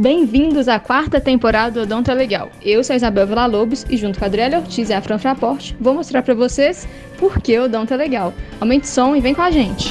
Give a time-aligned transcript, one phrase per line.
[0.00, 2.50] Bem-vindos à quarta temporada do Odonto é Legal.
[2.62, 5.76] Eu sou a Isabel Villa-Lobos e junto com a Adriana Ortiz e a Fran Fraporte,
[5.78, 6.88] vou mostrar para vocês
[7.18, 8.32] por que o Odonto é Legal.
[8.58, 9.88] Aumente o som e vem com a gente!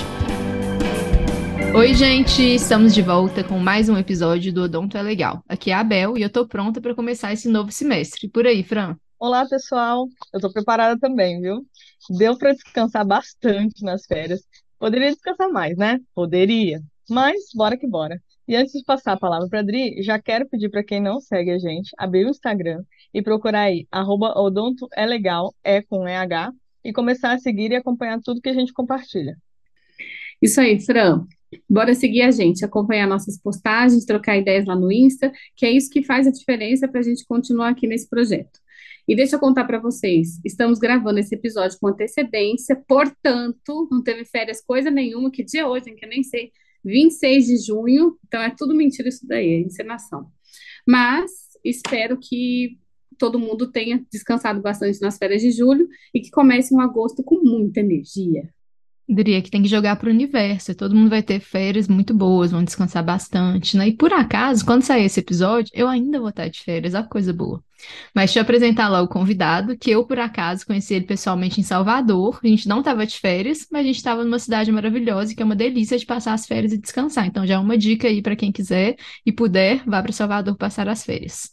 [1.76, 2.42] Oi, gente!
[2.42, 5.44] Estamos de volta com mais um episódio do Odonto é Legal.
[5.48, 8.28] Aqui é a Abel e eu tô pronta para começar esse novo semestre.
[8.28, 8.96] Por aí, Fran?
[9.20, 10.08] Olá, pessoal!
[10.34, 11.64] Eu tô preparada também, viu?
[12.18, 14.42] Deu para descansar bastante nas férias.
[14.80, 16.00] Poderia descansar mais, né?
[16.16, 16.82] Poderia.
[17.08, 18.20] Mas bora que bora.
[18.50, 21.52] E antes de passar a palavra para Adri, já quero pedir para quem não segue
[21.52, 26.52] a gente, abrir o Instagram e procurar aí, arroba odonto é legal, é com EH,
[26.84, 29.38] e começar a seguir e acompanhar tudo que a gente compartilha.
[30.42, 31.28] Isso aí, Fran.
[31.70, 35.92] Bora seguir a gente, acompanhar nossas postagens, trocar ideias lá no Insta, que é isso
[35.92, 38.60] que faz a diferença para a gente continuar aqui nesse projeto.
[39.08, 44.26] E deixa eu contar para vocês, estamos gravando esse episódio com antecedência, portanto, não teve
[44.26, 46.52] férias coisa nenhuma, que dia hoje, hein, que eu nem sei,
[46.84, 50.28] 26 de junho, então é tudo mentira isso daí, é encenação.
[50.88, 51.32] Mas
[51.64, 52.78] espero que
[53.18, 57.42] todo mundo tenha descansado bastante nas férias de julho e que comece um agosto com
[57.44, 58.50] muita energia.
[59.08, 60.76] Diria que tem que jogar para o universo.
[60.76, 63.88] Todo mundo vai ter férias muito boas, vão descansar bastante, né?
[63.88, 67.34] E por acaso, quando sair esse episódio, eu ainda vou estar de férias, que coisa
[67.34, 67.64] boa.
[68.14, 72.40] Mas eu apresentar lá o convidado, que eu, por acaso, conheci ele pessoalmente em Salvador.
[72.44, 75.46] A gente não estava de férias, mas a gente estava numa cidade maravilhosa, que é
[75.46, 77.26] uma delícia de passar as férias e descansar.
[77.28, 80.88] Então já é uma dica aí para quem quiser e puder, vá para Salvador passar
[80.88, 81.52] as férias.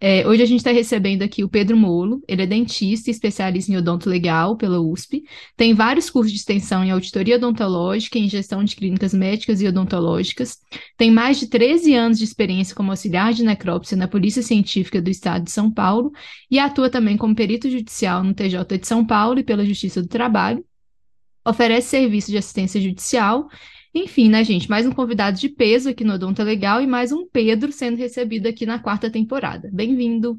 [0.00, 3.72] É, hoje a gente está recebendo aqui o Pedro Molo, ele é dentista e especialista
[3.72, 5.24] em odonto legal pela USP,
[5.56, 9.66] tem vários cursos de extensão em auditoria odontológica e em gestão de clínicas médicas e
[9.66, 10.58] odontológicas,
[10.96, 15.10] tem mais de 13 anos de experiência como auxiliar de necrópsia na Polícia Científica do
[15.10, 16.12] Estado de São Paulo
[16.50, 20.08] e atua também como perito judicial no TJ de São Paulo e pela Justiça do
[20.08, 20.64] Trabalho,
[21.44, 23.48] oferece serviço de assistência judicial
[23.94, 24.68] enfim, né, gente?
[24.68, 28.46] Mais um convidado de peso aqui no Odonto Legal e mais um Pedro sendo recebido
[28.46, 29.68] aqui na quarta temporada.
[29.72, 30.38] Bem-vindo.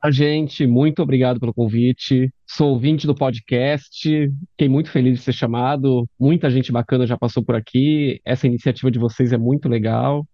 [0.00, 2.30] A gente, muito obrigado pelo convite.
[2.46, 6.08] Sou ouvinte do podcast, fiquei muito feliz de ser chamado.
[6.18, 8.20] Muita gente bacana já passou por aqui.
[8.24, 10.26] Essa iniciativa de vocês é muito legal.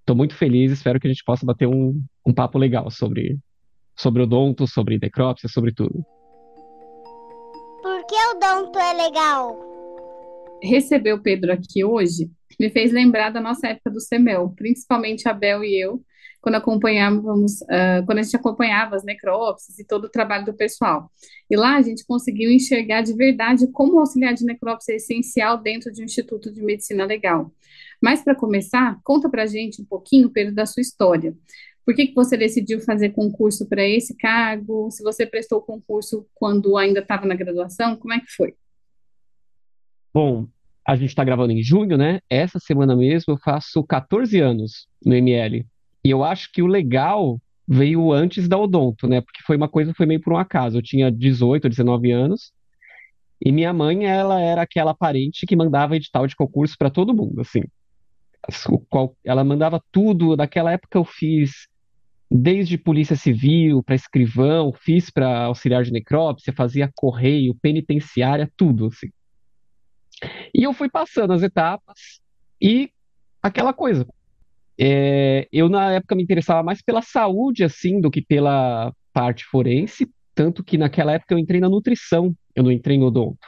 [0.00, 3.38] Estou muito feliz, espero que a gente possa bater um, um papo legal sobre,
[3.96, 6.04] sobre odonto, sobre necrópsia, sobre tudo.
[7.82, 9.70] Por que o odonto é legal?
[10.62, 15.32] receber o Pedro aqui hoje me fez lembrar da nossa época do CEMEL, principalmente a
[15.32, 16.02] Bel e eu,
[16.40, 21.10] quando acompanhávamos, uh, quando a gente acompanhava as necrópsias e todo o trabalho do pessoal.
[21.50, 25.58] E lá a gente conseguiu enxergar de verdade como o auxiliar de necrópsia é essencial
[25.58, 27.52] dentro de um instituto de medicina legal.
[28.02, 31.34] Mas para começar, conta para a gente um pouquinho, Pedro, da sua história.
[31.84, 34.90] Por que, que você decidiu fazer concurso para esse cargo?
[34.90, 38.54] Se você prestou concurso quando ainda estava na graduação, como é que foi?
[40.12, 40.46] Bom,
[40.86, 42.20] a gente está gravando em junho, né?
[42.28, 45.66] Essa semana mesmo eu faço 14 anos no ML.
[46.04, 49.20] E eu acho que o legal veio antes da Odonto, né?
[49.20, 50.78] Porque foi uma coisa, foi meio por um acaso.
[50.78, 52.52] Eu tinha 18, 19 anos.
[53.40, 57.40] E minha mãe, ela era aquela parente que mandava edital de concurso para todo mundo,
[57.40, 57.62] assim.
[59.24, 60.36] Ela mandava tudo.
[60.36, 61.68] Naquela época eu fiz
[62.30, 69.10] desde polícia civil para escrivão, fiz para auxiliar de necrópsia, fazia correio, penitenciária, tudo, assim.
[70.54, 72.20] E eu fui passando as etapas
[72.60, 72.90] e
[73.42, 74.06] aquela coisa.
[74.78, 80.08] É, eu, na época, me interessava mais pela saúde, assim, do que pela parte forense,
[80.34, 83.46] tanto que naquela época eu entrei na nutrição, eu não entrei em odonto.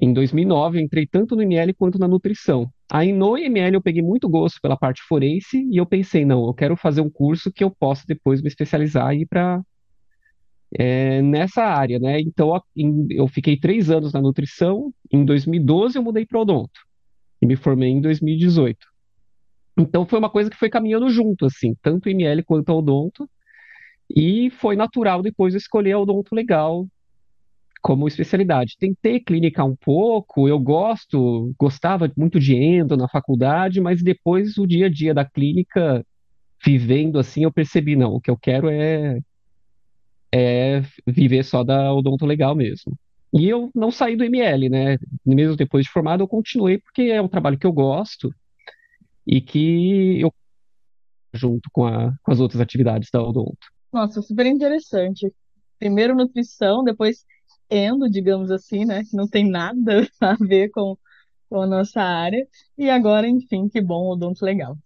[0.00, 2.70] Em 2009, eu entrei tanto no IML quanto na nutrição.
[2.90, 6.54] Aí no IML eu peguei muito gosto pela parte forense e eu pensei, não, eu
[6.54, 9.60] quero fazer um curso que eu possa depois me especializar e ir para
[10.72, 12.20] é, nessa área, né?
[12.20, 12.60] Então
[13.10, 14.92] eu fiquei três anos na nutrição.
[15.12, 16.80] Em 2012 eu mudei para odonto
[17.42, 18.78] e me formei em 2018.
[19.78, 23.28] Então foi uma coisa que foi caminhando junto, assim, tanto o ML quanto o odonto.
[24.14, 26.86] E foi natural depois eu escolher a odonto legal
[27.82, 28.76] como especialidade.
[28.78, 34.66] Tentei clínica um pouco, eu gosto, gostava muito de endo na faculdade, mas depois o
[34.66, 36.04] dia a dia da clínica,
[36.64, 39.18] vivendo assim, eu percebi, não, o que eu quero é
[40.32, 42.96] é viver só da odonto legal mesmo.
[43.32, 44.98] E eu não saí do ML, né?
[45.24, 48.32] Mesmo depois de formado, eu continuei porque é um trabalho que eu gosto
[49.26, 50.32] e que eu
[51.32, 53.58] junto com, a, com as outras atividades da odonto.
[53.92, 55.30] Nossa, super interessante.
[55.78, 57.24] Primeiro nutrição, depois
[57.70, 59.04] endo, digamos assim, né?
[59.04, 60.96] Que não tem nada a ver com,
[61.48, 62.46] com a nossa área.
[62.76, 64.76] E agora, enfim, que bom, odonto legal.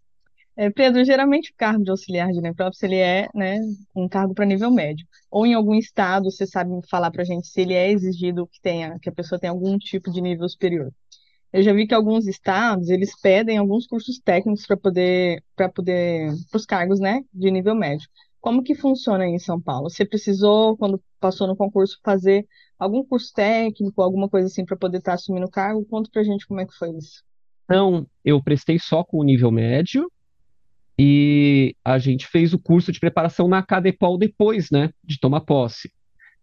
[0.54, 3.58] É, Pedro, geralmente o cargo de auxiliar de necrópsia ele é né,
[3.96, 5.06] um cargo para nível médio.
[5.30, 8.60] Ou em algum estado, você sabe falar para a gente se ele é exigido que
[8.60, 10.92] tenha, que a pessoa tenha algum tipo de nível superior.
[11.52, 16.32] Eu já vi que alguns estados, eles pedem alguns cursos técnicos para poder, para poder,
[16.50, 18.08] para os cargos, né, de nível médio.
[18.40, 19.88] Como que funciona aí em São Paulo?
[19.90, 22.46] Você precisou, quando passou no concurso, fazer
[22.82, 25.84] algum curso técnico, alguma coisa assim, para poder estar assumindo o cargo?
[25.84, 27.22] Conta pra gente como é que foi isso.
[27.64, 30.10] Então, eu prestei só com o nível médio
[30.98, 35.90] e a gente fez o curso de preparação na Cadepol depois, né, de tomar posse.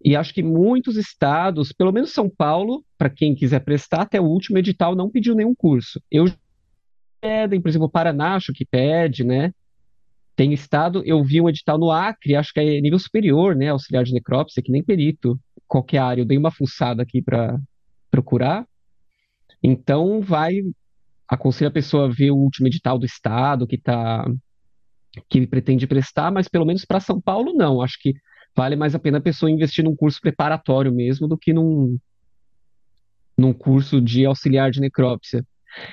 [0.04, 4.26] E acho que muitos estados, pelo menos São Paulo, para quem quiser prestar, até o
[4.26, 6.02] último edital não pediu nenhum curso.
[6.10, 6.26] Eu
[7.20, 9.54] pedem, por exemplo, o Paraná, acho que pede, né?
[10.38, 13.68] Tem estado, eu vi um edital no Acre, acho que é nível superior, né?
[13.68, 15.38] Auxiliar de necrópsia, que nem perito,
[15.70, 16.22] qualquer área.
[16.22, 17.58] Eu dei uma fuçada aqui para
[18.12, 18.66] procurar.
[19.64, 20.56] Então, vai,
[21.28, 24.26] aconselho a pessoa a ver o último edital do estado que tá,
[25.30, 27.82] que pretende prestar, mas pelo menos para São Paulo, não.
[27.82, 28.14] Acho que
[28.56, 31.98] vale mais a pena a pessoa investir num curso preparatório mesmo do que num,
[33.38, 35.46] num curso de auxiliar de necrópsia.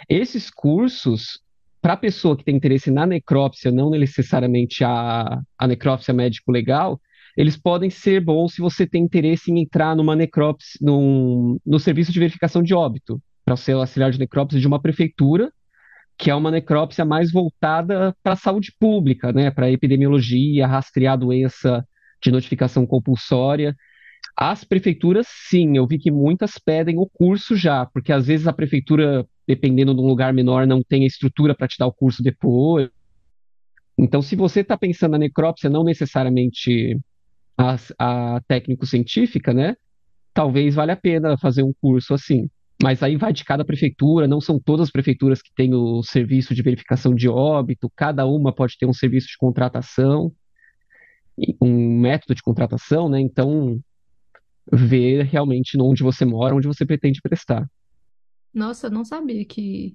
[0.09, 1.41] Esses cursos,
[1.83, 7.01] para a pessoa que tem interesse na necrópsia, não necessariamente a, a necrópsia médico-legal,
[7.37, 12.11] eles podem ser bons se você tem interesse em entrar numa necrópsia, num, no serviço
[12.11, 15.53] de verificação de óbito, para ser auxiliar de necrópsia de uma prefeitura,
[16.19, 21.17] que é uma necrópsia mais voltada para a saúde pública, né, para epidemiologia, rastrear a
[21.17, 21.87] doença
[22.23, 23.77] de notificação compulsória.
[24.35, 28.53] As prefeituras, sim, eu vi que muitas pedem o curso já, porque às vezes a
[28.53, 32.23] prefeitura, dependendo de um lugar menor, não tem a estrutura para te dar o curso
[32.23, 32.89] depois.
[33.99, 36.99] Então, se você está pensando na necrópsia, não necessariamente
[37.57, 39.77] a, a técnico-científica, né?
[40.35, 42.49] Talvez valha a pena fazer um curso assim.
[42.83, 46.55] Mas aí vai de cada prefeitura, não são todas as prefeituras que têm o serviço
[46.55, 50.33] de verificação de óbito, cada uma pode ter um serviço de contratação
[51.61, 53.21] um método de contratação, né?
[53.21, 53.81] Então,
[54.73, 57.69] ver realmente onde você mora, onde você pretende prestar.
[58.53, 59.95] Nossa, eu não sabia que,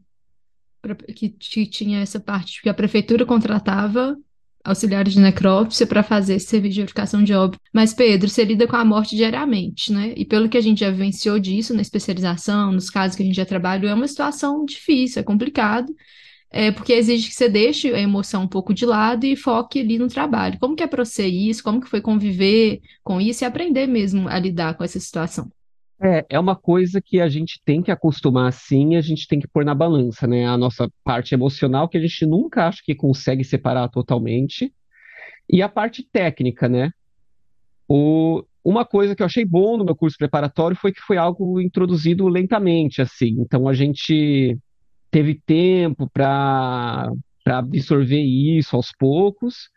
[1.15, 4.17] que, tinha essa parte, que a prefeitura contratava
[4.63, 7.61] auxiliares de necrópsia para fazer esse serviço de verificação de óbito.
[7.73, 10.13] Mas, Pedro, você lida com a morte diariamente, né?
[10.15, 13.35] E pelo que a gente já vivenciou disso na especialização, nos casos que a gente
[13.35, 15.93] já trabalhou, é uma situação difícil, é complicado
[16.51, 19.97] é, porque exige que você deixe a emoção um pouco de lado e foque ali
[19.97, 20.59] no trabalho.
[20.59, 21.63] Como que é para você isso?
[21.63, 25.49] Como que foi conviver com isso e aprender mesmo a lidar com essa situação?
[26.03, 29.48] É, é uma coisa que a gente tem que acostumar sim, a gente tem que
[29.48, 30.48] pôr na balança, né?
[30.48, 34.74] A nossa parte emocional, que a gente nunca acha que consegue separar totalmente,
[35.48, 36.92] e a parte técnica, né?
[37.88, 41.62] O, uma coisa que eu achei bom no meu curso preparatório foi que foi algo
[41.62, 43.36] introduzido lentamente, assim.
[43.39, 44.57] Então a gente
[45.12, 47.12] teve tempo para
[47.45, 49.69] absorver isso aos poucos.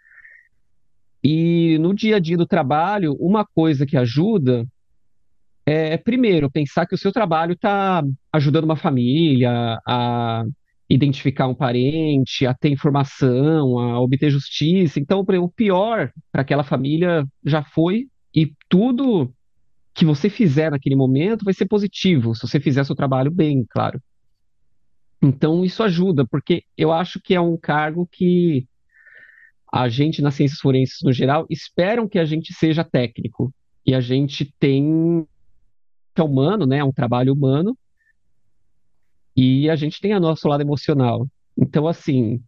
[1.23, 4.67] E no dia a dia do trabalho, uma coisa que ajuda
[5.67, 8.03] é, primeiro, pensar que o seu trabalho está
[8.33, 10.45] ajudando uma família a
[10.89, 15.01] identificar um parente, a ter informação, a obter justiça.
[15.01, 19.33] Então, o pior para aquela família já foi e tudo
[19.95, 24.01] que você fizer naquele momento vai ser positivo, se você fizer seu trabalho bem, claro.
[25.23, 28.67] Então, isso ajuda, porque eu acho que é um cargo que
[29.73, 33.53] a gente, nas ciências forenses no geral, esperam que a gente seja técnico.
[33.87, 35.27] E a gente tem
[36.15, 36.79] que é humano, né?
[36.79, 37.77] É um trabalho humano.
[39.37, 41.27] E a gente tem a nosso lado emocional.
[41.57, 42.41] Então, assim,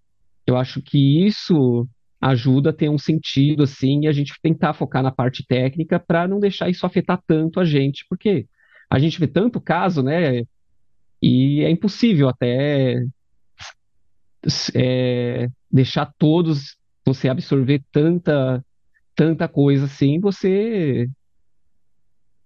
[0.47, 1.89] eu acho que isso
[2.21, 6.27] ajuda a ter um sentido, assim, e a gente tentar focar na parte técnica para
[6.27, 8.47] não deixar isso afetar tanto a gente, porque
[8.89, 10.43] a gente vê tanto caso, né?
[11.21, 13.03] E é impossível até
[14.75, 18.65] é, deixar todos, você absorver tanta,
[19.15, 21.09] tanta coisa assim, você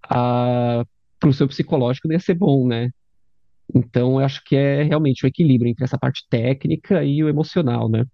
[0.00, 0.84] para
[1.28, 2.90] o seu psicológico deve ser bom, né?
[3.74, 7.88] Então, eu acho que é realmente o equilíbrio entre essa parte técnica e o emocional,
[7.88, 8.04] né?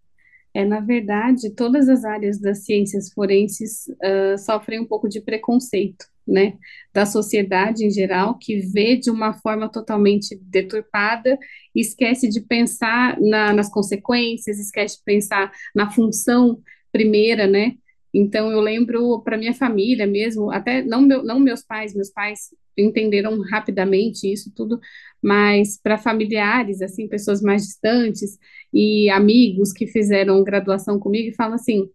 [0.52, 6.06] É, na verdade, todas as áreas das ciências forenses uh, sofrem um pouco de preconceito,
[6.26, 6.54] né,
[6.94, 11.38] da sociedade em geral, que vê de uma forma totalmente deturpada,
[11.74, 16.58] esquece de pensar na, nas consequências, esquece de pensar na função
[16.90, 17.74] primeira, né,
[18.18, 22.48] então, eu lembro para minha família mesmo, até não, meu, não meus pais, meus pais
[22.74, 24.80] entenderam rapidamente isso tudo,
[25.22, 28.38] mas para familiares, assim, pessoas mais distantes
[28.72, 31.90] e amigos que fizeram graduação comigo e falam assim,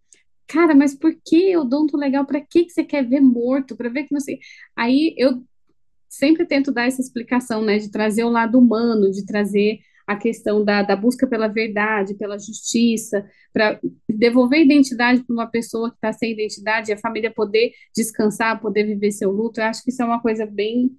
[0.46, 2.24] cara, mas por que odonto legal?
[2.24, 3.76] Para que que você quer ver morto?
[3.76, 4.38] Para ver que não sei.
[4.76, 5.42] Aí eu
[6.08, 10.64] sempre tento dar essa explicação, né, de trazer o lado humano, de trazer a questão
[10.64, 16.12] da, da busca pela verdade, pela justiça, para devolver identidade para uma pessoa que está
[16.12, 19.60] sem identidade e a família poder descansar, poder viver seu luto.
[19.60, 20.90] Eu acho que isso é uma coisa bem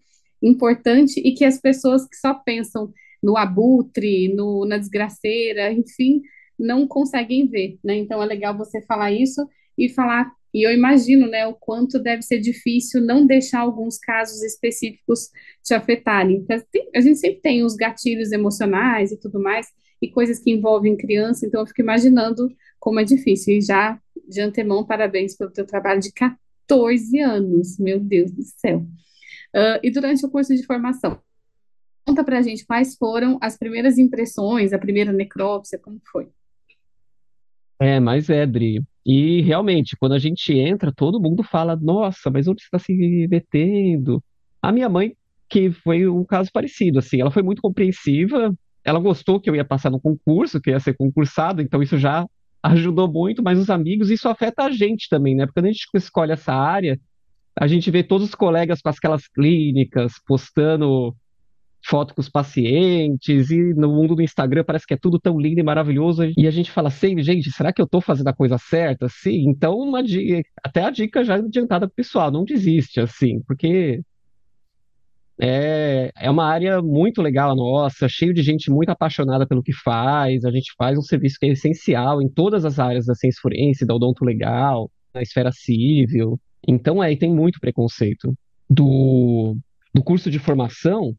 [0.41, 2.91] importante e que as pessoas que só pensam
[3.21, 6.21] no abutre, no, na desgraceira, enfim,
[6.59, 7.95] não conseguem ver, né?
[7.95, 12.21] Então é legal você falar isso e falar, e eu imagino, né, o quanto deve
[12.21, 15.31] ser difícil não deixar alguns casos específicos
[15.63, 16.45] te afetarem.
[16.95, 19.67] A gente sempre tem os gatilhos emocionais e tudo mais,
[19.99, 22.47] e coisas que envolvem criança, então eu fico imaginando
[22.79, 23.57] como é difícil.
[23.57, 28.79] E já, de antemão, parabéns pelo teu trabalho de 14 anos, meu Deus do céu.
[29.55, 31.19] Uh, e durante o curso de formação,
[32.05, 36.27] conta pra gente quais foram as primeiras impressões, a primeira necrópsia, como foi?
[37.79, 38.83] É, mas é, Dri.
[39.05, 43.27] E realmente, quando a gente entra, todo mundo fala: Nossa, mas onde você está se
[43.29, 44.23] metendo?
[44.61, 45.13] A minha mãe,
[45.49, 49.65] que foi um caso parecido, assim, ela foi muito compreensiva, ela gostou que eu ia
[49.65, 52.25] passar no concurso, que eu ia ser concursado, então isso já
[52.63, 55.45] ajudou muito, mas os amigos, isso afeta a gente também, né?
[55.45, 56.97] Porque quando a gente escolhe essa área,
[57.59, 61.15] a gente vê todos os colegas com aquelas clínicas postando
[61.85, 65.59] foto com os pacientes, e no mundo do Instagram parece que é tudo tão lindo
[65.59, 68.57] e maravilhoso, e a gente fala assim, gente, será que eu estou fazendo a coisa
[68.57, 69.07] certa?
[69.09, 74.01] Sim, então uma dica, até a dica já adiantada pro pessoal, não desiste, assim, porque
[75.41, 79.73] é, é uma área muito legal a nossa, cheio de gente muito apaixonada pelo que
[79.73, 83.41] faz, a gente faz um serviço que é essencial em todas as áreas da ciência
[83.41, 88.33] forense, da odonto legal, na esfera civil, então é, e tem muito preconceito.
[88.69, 89.57] Do,
[89.93, 91.13] do curso de formação,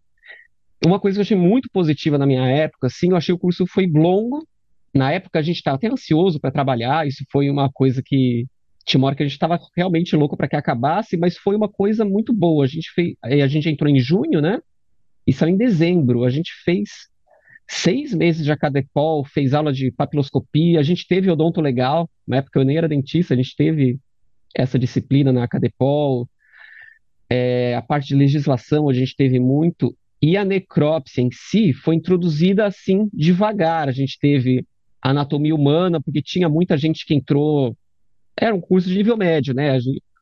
[0.84, 3.66] uma coisa que eu achei muito positiva na minha época, assim, eu achei o curso
[3.66, 4.46] foi longo.
[4.94, 8.46] Na época a gente estava até ansioso para trabalhar, isso foi uma coisa que
[8.84, 11.68] tinha uma hora que a gente estava realmente louco para que acabasse, mas foi uma
[11.68, 12.64] coisa muito boa.
[12.64, 14.60] A gente fez, a gente entrou em junho, né?
[15.26, 16.24] E saiu em dezembro.
[16.24, 17.08] A gente fez
[17.68, 22.60] seis meses de acadepol, fez aula de papiloscopia, a gente teve odonto legal, na época
[22.60, 23.98] eu nem era dentista, a gente teve
[24.54, 26.28] essa disciplina na acadepol.
[27.28, 31.96] É, a parte de legislação a gente teve muito, e a necrópsia em si foi
[31.96, 33.90] introduzida assim devagar.
[33.90, 34.66] A gente teve
[35.02, 37.76] anatomia humana, porque tinha muita gente que entrou.
[38.34, 39.76] Era um curso de nível médio, né?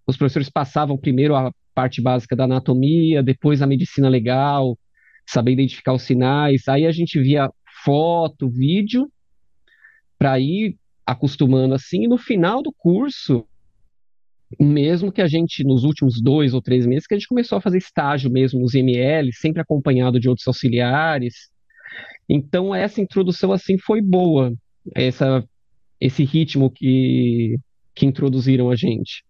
[0.04, 4.76] Os professores passavam primeiro a parte básica da anatomia, depois a medicina legal,
[5.24, 6.66] saber identificar os sinais.
[6.66, 7.48] Aí a gente via
[7.84, 9.08] foto, vídeo,
[10.18, 12.06] para ir acostumando assim.
[12.06, 13.46] E no final do curso,
[14.60, 17.60] mesmo que a gente, nos últimos dois ou três meses, que a gente começou a
[17.60, 21.50] fazer estágio mesmo nos ML, sempre acompanhado de outros auxiliares.
[22.28, 24.52] Então, essa introdução, assim, foi boa,
[24.94, 25.44] essa,
[26.00, 27.56] esse ritmo que,
[27.94, 29.24] que introduziram a gente.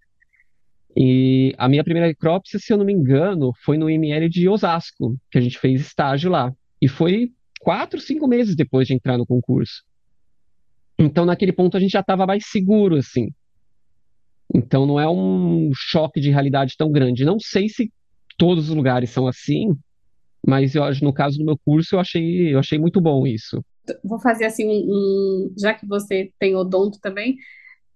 [0.97, 5.17] E a minha primeira necrópsia, se eu não me engano, foi no ML de Osasco,
[5.31, 6.53] que a gente fez estágio lá.
[6.81, 9.83] E foi quatro, cinco meses depois de entrar no concurso.
[10.99, 13.29] Então, naquele ponto, a gente já estava mais seguro, assim.
[14.55, 17.25] Então não é um choque de realidade tão grande.
[17.25, 17.91] Não sei se
[18.37, 19.75] todos os lugares são assim,
[20.47, 23.65] mas eu, no caso do meu curso eu achei, eu achei muito bom isso.
[24.05, 27.37] Vou fazer assim, um, já que você tem odonto também,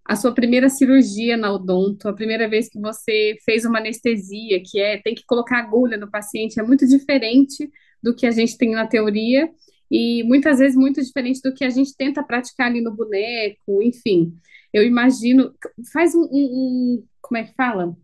[0.04, 4.80] a sua primeira cirurgia na odonto, a primeira vez que você fez uma anestesia, que
[4.80, 7.68] é tem que colocar agulha no paciente, é muito diferente
[8.02, 9.48] do que a gente tem na teoria
[9.90, 14.36] e muitas vezes muito diferente do que a gente tenta praticar ali no boneco, enfim
[14.76, 15.54] eu imagino,
[15.90, 17.96] faz um, um, um, como é que fala?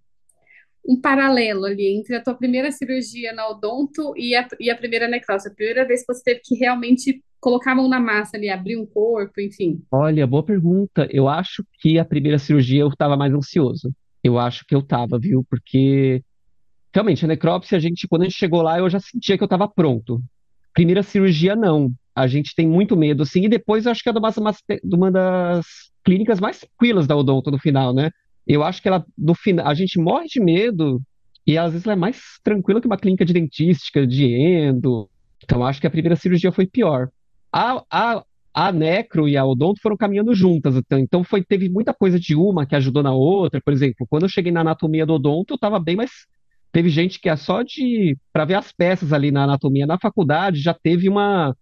[0.83, 5.07] Um paralelo ali entre a tua primeira cirurgia na odonto e a, e a primeira
[5.07, 8.49] necrópsia, a primeira vez que você teve que realmente colocar a mão na massa ali,
[8.49, 9.83] abrir um corpo, enfim.
[9.91, 11.07] Olha, boa pergunta.
[11.11, 13.93] Eu acho que a primeira cirurgia eu estava mais ansioso.
[14.25, 15.45] Eu acho que eu estava, viu?
[15.51, 16.23] Porque
[16.95, 19.47] realmente a necrópsia, a gente, quando a gente chegou lá, eu já sentia que eu
[19.47, 20.23] estava pronto.
[20.73, 21.93] Primeira cirurgia, não.
[22.15, 24.13] A gente tem muito medo, assim, e depois eu acho que é
[24.85, 25.67] uma das
[26.05, 28.11] clínicas mais tranquilas da Odonto no final, né?
[28.47, 31.01] Eu acho que ela, no final, a gente morre de medo
[31.47, 35.09] e às vezes ela é mais tranquila que uma clínica de dentística, de endo.
[35.43, 37.09] Então acho que a primeira cirurgia foi pior.
[37.53, 38.25] A, a,
[38.55, 42.35] a necro e a odonto foram caminhando juntas, então, então foi, teve muita coisa de
[42.35, 43.61] uma que ajudou na outra.
[43.61, 46.11] Por exemplo, quando eu cheguei na anatomia do odonto, eu estava bem mais.
[46.73, 48.17] Teve gente que é só de.
[48.33, 51.55] para ver as peças ali na anatomia na faculdade, já teve uma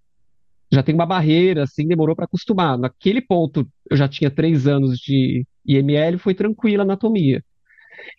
[0.73, 2.79] já tem uma barreira, assim, demorou para acostumar.
[2.79, 7.43] Naquele ponto, eu já tinha três anos de IML, foi tranquila a anatomia.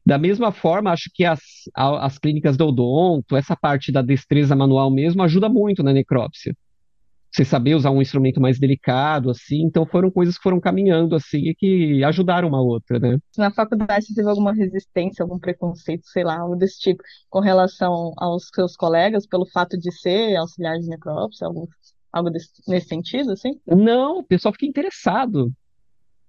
[0.05, 1.39] Da mesma forma, acho que as,
[1.73, 6.53] as clínicas do odonto, essa parte da destreza manual mesmo, ajuda muito na necrópsia.
[7.31, 11.49] Você saber usar um instrumento mais delicado, assim, então foram coisas que foram caminhando, assim,
[11.49, 13.17] e que ajudaram uma outra, né?
[13.37, 18.13] Na faculdade você teve alguma resistência, algum preconceito, sei lá, algo desse tipo, com relação
[18.17, 21.65] aos seus colegas, pelo fato de ser auxiliar de necrópsia, algum
[22.11, 23.57] Algo desse, nesse sentido, assim?
[23.65, 25.51] Não, o pessoal fica interessado.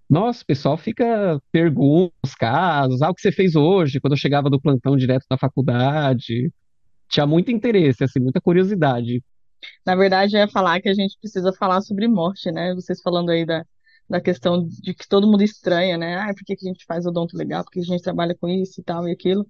[0.09, 4.19] Nossa, o pessoal fica pergunta os casos, ah, o que você fez hoje, quando eu
[4.19, 6.53] chegava do plantão direto da faculdade.
[7.09, 9.23] Tinha muito interesse, assim, muita curiosidade.
[9.87, 12.75] Na verdade, é falar que a gente precisa falar sobre morte, né?
[12.75, 13.65] Vocês falando aí da,
[14.09, 16.17] da questão de que todo mundo estranha, né?
[16.17, 17.65] Ah, por que que a gente faz odonto legal?
[17.65, 19.47] Por que a gente trabalha com isso e tal e aquilo?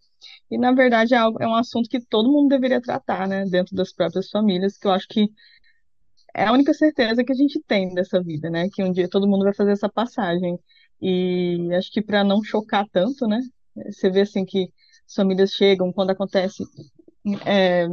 [0.51, 3.45] E, na verdade, é, algo, é um assunto que todo mundo deveria tratar, né?
[3.47, 5.29] Dentro das próprias famílias, que eu acho que
[6.35, 8.69] é a única certeza que a gente tem dessa vida, né?
[8.73, 10.59] Que um dia todo mundo vai fazer essa passagem.
[11.01, 13.41] E acho que para não chocar tanto, né?
[13.91, 14.73] Você vê assim que
[15.07, 16.65] as famílias chegam quando acontece,
[17.45, 17.87] é,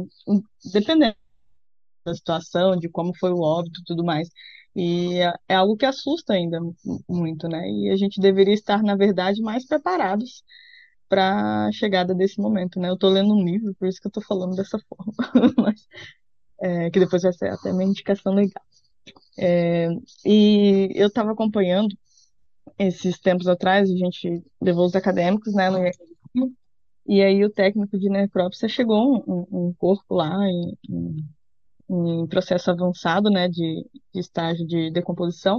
[0.72, 1.14] dependendo
[2.04, 4.28] da situação, de como foi o óbito e tudo mais.
[4.74, 6.60] E é, é algo que assusta ainda
[7.08, 7.68] muito, né?
[7.68, 10.42] E a gente deveria estar, na verdade, mais preparados
[11.08, 12.88] para a chegada desse momento, né?
[12.88, 15.12] Eu estou lendo um livro, por isso que eu estou falando dessa forma,
[15.58, 15.86] Mas,
[16.60, 18.64] é, que depois vai ser até uma indicação legal.
[19.38, 19.88] É,
[20.24, 21.96] e eu estava acompanhando
[22.78, 25.80] esses tempos atrás, a gente levou os acadêmicos, né, no
[27.06, 31.28] e aí o técnico de necrópsia chegou um, um corpo lá em, em,
[31.90, 35.58] em, processo avançado, né, de, de, estágio de decomposição,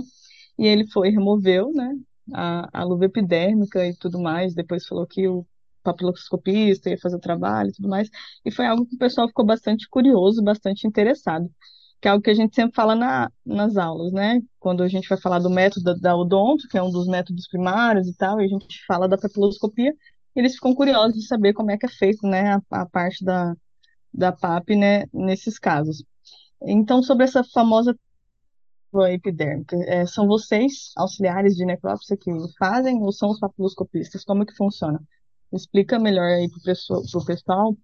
[0.58, 1.96] e ele foi removeu, né,
[2.34, 5.46] a, a luva epidérmica e tudo mais, depois falou que o
[5.84, 8.10] papiloscopista ia fazer o trabalho e tudo mais,
[8.46, 11.50] e foi algo que o pessoal ficou bastante curioso, bastante interessado
[12.02, 14.42] que é algo que a gente sempre fala na, nas aulas, né?
[14.60, 18.08] Quando a gente vai falar do método da, odonto, que é um dos métodos primários
[18.08, 19.94] e tal, e a gente fala da papiloscopia,
[20.36, 23.54] eles ficam curiosos de saber como é que é feito, né, a, a parte da,
[24.12, 26.04] da PAP, né, nesses casos.
[26.64, 27.98] Então, sobre essa famosa
[29.10, 34.24] epidérmica, é, são vocês, auxiliares de necrópsia, que fazem ou são os papiloscopistas?
[34.24, 35.02] Como é que funciona?
[35.52, 37.76] Explica melhor aí para o pessoal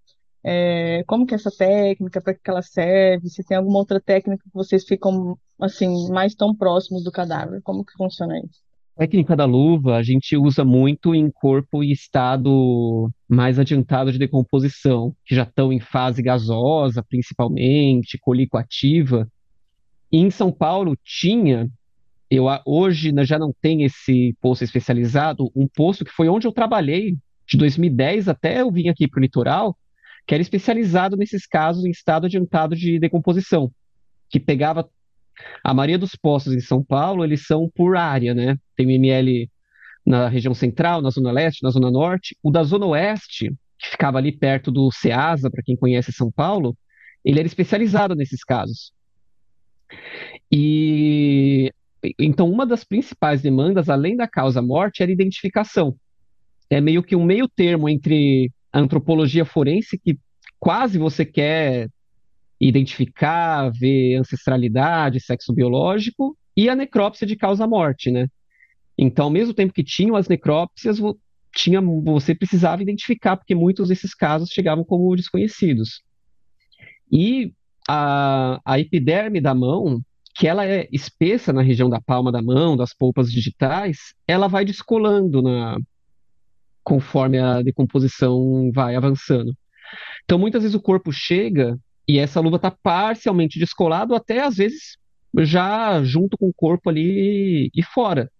[0.43, 4.43] é, como que é essa técnica, para que ela serve, se tem alguma outra técnica
[4.43, 8.61] que vocês ficam assim mais tão próximos do cadáver, como que funciona isso?
[8.97, 15.15] Técnica da luva a gente usa muito em corpo e estado mais adiantado de decomposição,
[15.23, 19.27] que já estão em fase gasosa, principalmente, colicoativa.
[20.11, 21.69] E em São Paulo tinha,
[22.27, 27.15] eu hoje já não tem esse posto especializado, um posto que foi onde eu trabalhei
[27.47, 29.77] de 2010 até eu vim aqui para o litoral,
[30.25, 33.71] que era especializado nesses casos em estado adiantado de decomposição,
[34.27, 34.89] que pegava
[35.63, 38.57] a maioria dos postos em São Paulo, eles são por área, né?
[38.75, 39.49] Tem o ML
[40.05, 42.37] na região central, na zona leste, na zona norte.
[42.41, 46.77] O da zona oeste, que ficava ali perto do Ceasa, para quem conhece São Paulo,
[47.23, 48.93] ele era especializado nesses casos.
[50.51, 51.71] E
[52.17, 55.95] então uma das principais demandas, além da causa morte, era identificação.
[56.69, 60.17] É meio que um meio termo entre a antropologia forense, que
[60.59, 61.89] quase você quer
[62.59, 68.27] identificar, ver ancestralidade, sexo biológico, e a necrópsia de causa-morte, né?
[68.97, 70.97] Então, ao mesmo tempo que tinham as necrópsias,
[71.53, 76.01] tinha, você precisava identificar, porque muitos desses casos chegavam como desconhecidos.
[77.11, 77.53] E
[77.87, 80.01] a, a epiderme da mão,
[80.35, 84.65] que ela é espessa na região da palma da mão, das polpas digitais, ela vai
[84.65, 85.77] descolando na,
[86.83, 89.55] conforme a decomposição vai avançando.
[90.23, 94.97] Então, muitas vezes o corpo chega e essa luva está parcialmente descolado, até às vezes
[95.39, 98.31] já junto com o corpo ali e fora.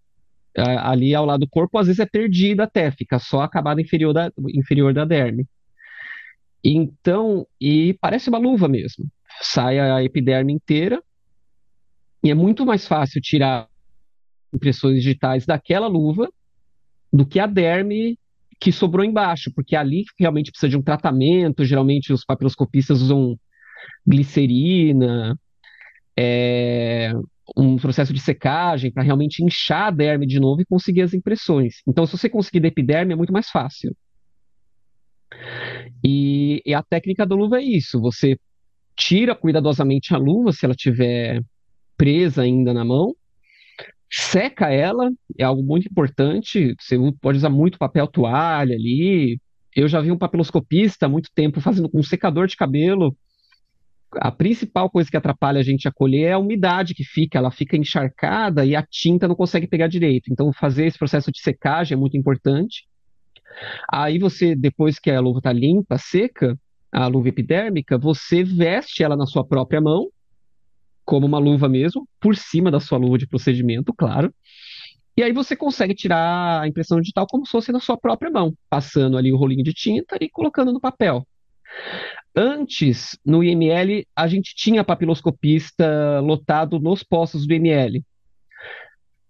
[0.56, 4.12] Ali ao lado do corpo, às vezes é perdida até, fica só a camada inferior
[4.12, 5.46] da, inferior da derme.
[6.64, 9.06] Então, e parece uma luva mesmo.
[9.40, 11.00] Sai a epiderme inteira
[12.24, 13.68] e é muito mais fácil tirar
[14.52, 16.28] impressões digitais daquela luva
[17.12, 18.18] do que a derme
[18.60, 21.64] que sobrou embaixo, porque ali realmente precisa de um tratamento.
[21.64, 23.38] Geralmente os papiloscopistas usam
[24.06, 25.38] glicerina,
[26.18, 27.12] é,
[27.56, 31.76] um processo de secagem para realmente inchar a derme de novo e conseguir as impressões.
[31.86, 33.94] Então, se você conseguir da epiderme, é muito mais fácil.
[36.04, 38.38] E, e, a técnica da luva é isso: você
[38.96, 41.42] tira cuidadosamente a luva, se ela tiver
[41.96, 43.14] presa ainda na mão,
[44.10, 46.74] seca ela, é algo muito importante.
[46.80, 49.40] Você pode usar muito papel toalha ali.
[49.74, 53.16] Eu já vi um papiloscopista há muito tempo fazendo com um secador de cabelo.
[54.12, 57.50] A principal coisa que atrapalha a gente a colher é a umidade que fica, ela
[57.50, 60.32] fica encharcada e a tinta não consegue pegar direito.
[60.32, 62.86] Então, fazer esse processo de secagem é muito importante.
[63.92, 66.58] Aí você, depois que a luva está limpa, seca,
[66.90, 70.08] a luva epidérmica, você veste ela na sua própria mão
[71.04, 74.30] como uma luva mesmo, por cima da sua luva de procedimento, claro.
[75.16, 78.52] E aí você consegue tirar a impressão digital como se fosse na sua própria mão,
[78.68, 81.26] passando ali o rolinho de tinta e colocando no papel.
[82.40, 88.00] Antes, no IML, a gente tinha papiloscopista lotado nos postos do IML.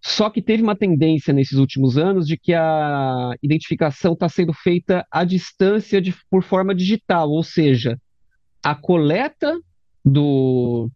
[0.05, 5.07] Só que teve uma tendência nesses últimos anos de que a identificação está sendo feita
[5.11, 7.99] à distância de, por forma digital, ou seja,
[8.62, 9.59] a coleta
[10.05, 10.90] do,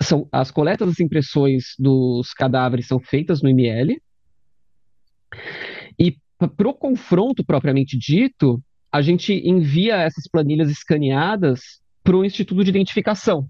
[0.00, 4.00] são, as coletas das impressões dos cadáveres são feitas no ML,
[5.98, 12.64] e para o confronto propriamente dito, a gente envia essas planilhas escaneadas para o Instituto
[12.64, 13.48] de Identificação.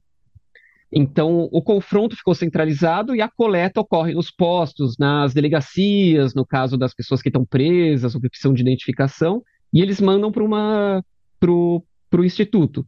[0.92, 6.76] Então, o confronto ficou centralizado e a coleta ocorre nos postos, nas delegacias, no caso
[6.76, 10.42] das pessoas que estão presas ou que precisam de identificação, e eles mandam para
[11.50, 11.84] o
[12.24, 12.84] Instituto.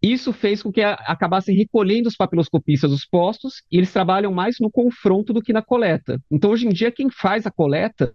[0.00, 4.56] Isso fez com que a, acabassem recolhendo os papiloscopistas dos postos e eles trabalham mais
[4.60, 6.20] no confronto do que na coleta.
[6.30, 8.14] Então, hoje em dia, quem faz a coleta,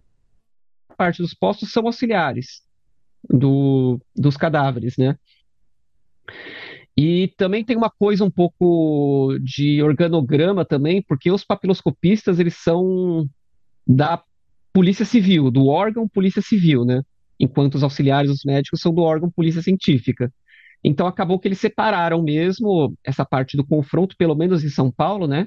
[0.96, 2.67] parte dos postos, são auxiliares
[3.28, 5.16] do, dos cadáveres, né?
[6.96, 13.28] E também tem uma coisa um pouco de organograma também, porque os papiloscopistas, eles são
[13.86, 14.22] da
[14.72, 17.02] Polícia Civil, do órgão Polícia Civil, né?
[17.38, 20.32] Enquanto os auxiliares, os médicos, são do órgão Polícia Científica.
[20.82, 25.26] Então acabou que eles separaram mesmo essa parte do confronto, pelo menos em São Paulo,
[25.26, 25.46] né?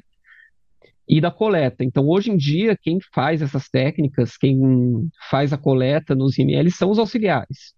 [1.12, 1.84] E da coleta.
[1.84, 4.58] Então, hoje em dia, quem faz essas técnicas, quem
[5.30, 7.74] faz a coleta nos IML são os auxiliares.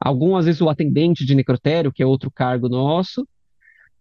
[0.00, 3.24] Algumas vezes o atendente de necrotério, que é outro cargo nosso,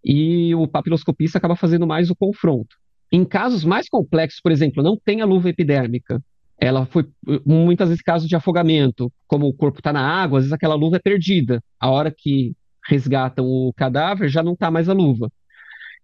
[0.03, 2.75] e o papiloscopista acaba fazendo mais o confronto.
[3.12, 6.19] Em casos mais complexos, por exemplo, não tem a luva epidérmica.
[6.57, 7.07] Ela foi
[7.45, 10.95] muitas vezes casos de afogamento, como o corpo está na água, às vezes aquela luva
[10.95, 11.63] é perdida.
[11.79, 12.55] A hora que
[12.88, 15.31] resgatam o cadáver, já não está mais a luva.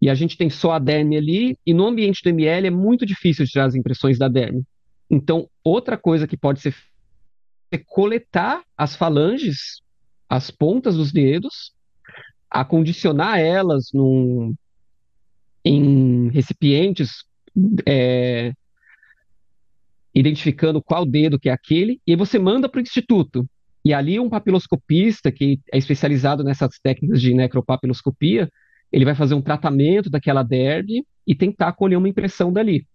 [0.02, 3.06] E a gente tem só a derme ali, e no ambiente do ML é muito
[3.06, 4.64] difícil tirar as impressões da derme.
[5.10, 6.76] Então, outra coisa que pode ser
[7.72, 9.84] é coletar as falanges
[10.30, 11.74] as pontas dos dedos,
[12.50, 14.54] acondicionar elas num,
[15.64, 17.24] em recipientes,
[17.86, 18.52] é,
[20.14, 23.48] identificando qual dedo que é aquele, e você manda para o instituto.
[23.84, 28.50] E ali um papiloscopista que é especializado nessas técnicas de necropapiloscopia,
[28.96, 32.88] ele vai fazer um tratamento daquela derme e tentar colher uma impressão dali,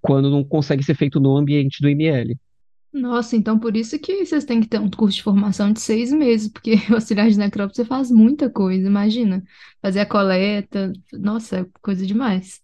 [0.00, 2.38] quando não consegue ser feito no ambiente do ML.
[2.92, 6.12] Nossa, então por isso que vocês têm que ter um curso de formação de seis
[6.12, 9.42] meses, porque o auxiliar de necrópsia faz muita coisa, imagina.
[9.82, 12.60] Fazer a coleta, nossa, coisa demais.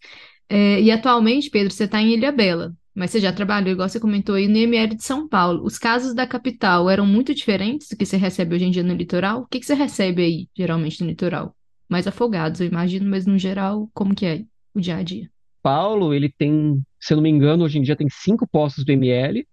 [0.49, 3.99] É, e atualmente, Pedro, você está em Ilha Bela, mas você já trabalhou, igual você
[3.99, 5.65] comentou aí, no IML de São Paulo.
[5.65, 8.95] Os casos da capital eram muito diferentes do que você recebe hoje em dia no
[8.95, 9.41] litoral?
[9.41, 11.56] O que que você recebe aí, geralmente, no litoral?
[11.89, 14.45] Mais afogados, eu imagino, mas no geral, como que é
[14.75, 15.31] o dia a dia?
[15.63, 18.93] Paulo, ele tem, se eu não me engano, hoje em dia tem cinco postos do
[18.93, 19.47] ML,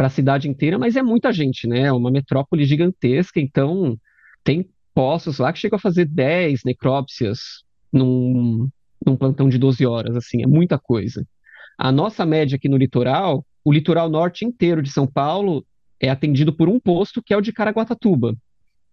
[0.00, 1.80] para a cidade inteira, mas é muita gente, né?
[1.80, 3.98] É uma metrópole gigantesca, então
[4.42, 8.66] tem postos lá que chegam a fazer 10 necrópsias num,
[9.04, 11.26] num plantão de 12 horas, assim, é muita coisa.
[11.76, 15.66] A nossa média aqui no litoral, o litoral norte inteiro de São Paulo
[16.00, 18.34] é atendido por um posto que é o de Caraguatatuba,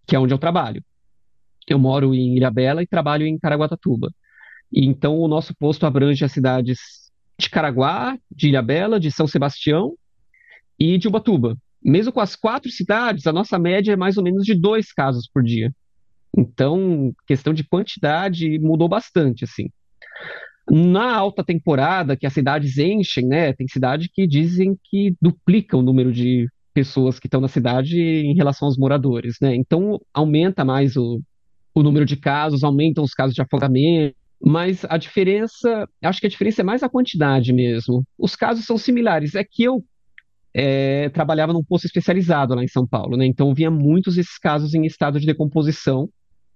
[0.06, 0.84] que é onde eu trabalho.
[1.72, 4.10] Eu moro em Ilhabela e trabalho em Caraguatatuba.
[4.72, 6.78] E então o nosso posto abrange as cidades
[7.38, 9.94] de Caraguá, de Ilhabela, de São Sebastião
[10.78, 11.56] e de Ubatuba.
[11.82, 15.28] Mesmo com as quatro cidades, a nossa média é mais ou menos de dois casos
[15.32, 15.72] por dia.
[16.36, 19.70] Então, questão de quantidade mudou bastante, assim.
[20.70, 23.52] Na alta temporada, que as cidades enchem, né?
[23.52, 28.34] Tem cidade que dizem que duplica o número de pessoas que estão na cidade em
[28.34, 29.54] relação aos moradores, né?
[29.54, 31.20] Então, aumenta mais o,
[31.74, 36.30] o número de casos, aumentam os casos de afogamento, mas a diferença, acho que a
[36.30, 38.04] diferença é mais a quantidade mesmo.
[38.16, 39.34] Os casos são similares.
[39.34, 39.84] É que eu
[40.54, 43.26] é, trabalhava num posto especializado lá em São Paulo, né?
[43.26, 46.08] Então via muitos esses casos em estado de decomposição,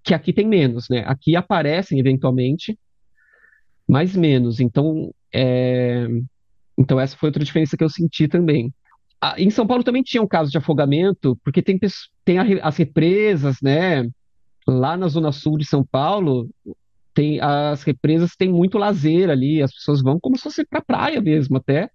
[0.02, 1.04] que aqui tem menos, né?
[1.06, 2.78] Aqui aparecem eventualmente,
[3.88, 4.60] mas menos.
[4.60, 6.06] Então, é...
[6.78, 8.72] então essa foi outra diferença que eu senti também.
[9.20, 11.78] Ah, em São Paulo também tinha um caso de afogamento, porque tem,
[12.24, 14.04] tem a, as represas, né?
[14.66, 16.48] Lá na zona sul de São Paulo,
[17.14, 21.20] tem as represas têm muito lazer ali, as pessoas vão como se fosse para praia
[21.20, 21.90] mesmo até.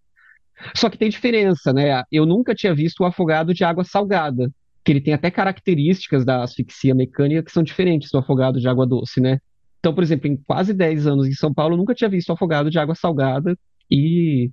[0.75, 2.03] Só que tem diferença, né?
[2.11, 4.51] Eu nunca tinha visto o afogado de água salgada,
[4.83, 8.85] que ele tem até características da asfixia mecânica que são diferentes do afogado de água
[8.85, 9.39] doce, né?
[9.79, 12.69] Então, por exemplo, em quase 10 anos em São Paulo, eu nunca tinha visto afogado
[12.69, 13.57] de água salgada
[13.89, 14.51] e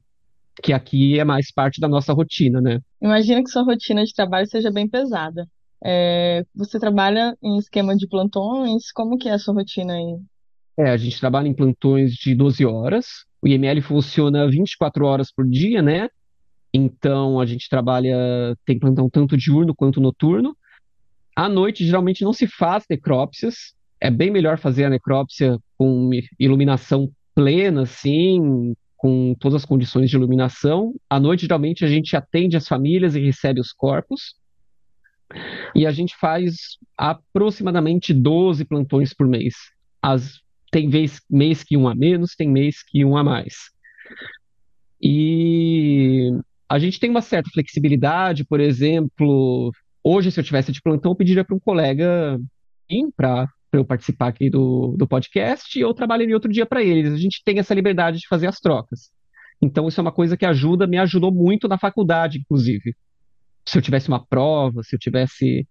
[0.63, 2.79] que aqui é mais parte da nossa rotina, né?
[3.01, 5.47] Imagina que sua rotina de trabalho seja bem pesada.
[5.85, 8.91] É, você trabalha em esquema de plantões?
[8.93, 10.19] Como que é a sua rotina aí?
[10.79, 13.07] É, a gente trabalha em plantões de 12 horas,
[13.41, 16.09] o IML funciona 24 horas por dia, né?
[16.73, 18.17] Então a gente trabalha,
[18.65, 20.57] tem plantão tanto diurno quanto noturno.
[21.37, 23.75] À noite, geralmente não se faz necrópsias.
[24.01, 30.17] É bem melhor fazer a necrópsia com iluminação plena, assim, com todas as condições de
[30.17, 30.95] iluminação.
[31.09, 34.35] À noite, geralmente, a gente atende as famílias e recebe os corpos.
[35.75, 39.55] E a gente faz aproximadamente 12 plantões por mês.
[40.03, 43.55] As tem vez, mês que um a menos, tem mês que um a mais.
[45.01, 46.33] E
[46.69, 49.71] a gente tem uma certa flexibilidade, por exemplo,
[50.03, 52.41] hoje, se eu tivesse de plantão, eu pediria para um colega
[53.17, 57.13] para eu participar aqui do, do podcast e eu trabalharia outro dia para eles.
[57.13, 59.13] A gente tem essa liberdade de fazer as trocas.
[59.63, 62.97] Então, isso é uma coisa que ajuda, me ajudou muito na faculdade, inclusive.
[63.67, 65.67] Se eu tivesse uma prova, se eu tivesse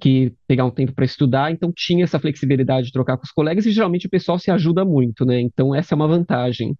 [0.00, 3.66] que pegar um tempo para estudar, então tinha essa flexibilidade de trocar com os colegas
[3.66, 5.40] e geralmente o pessoal se ajuda muito, né?
[5.40, 6.74] Então essa é uma vantagem.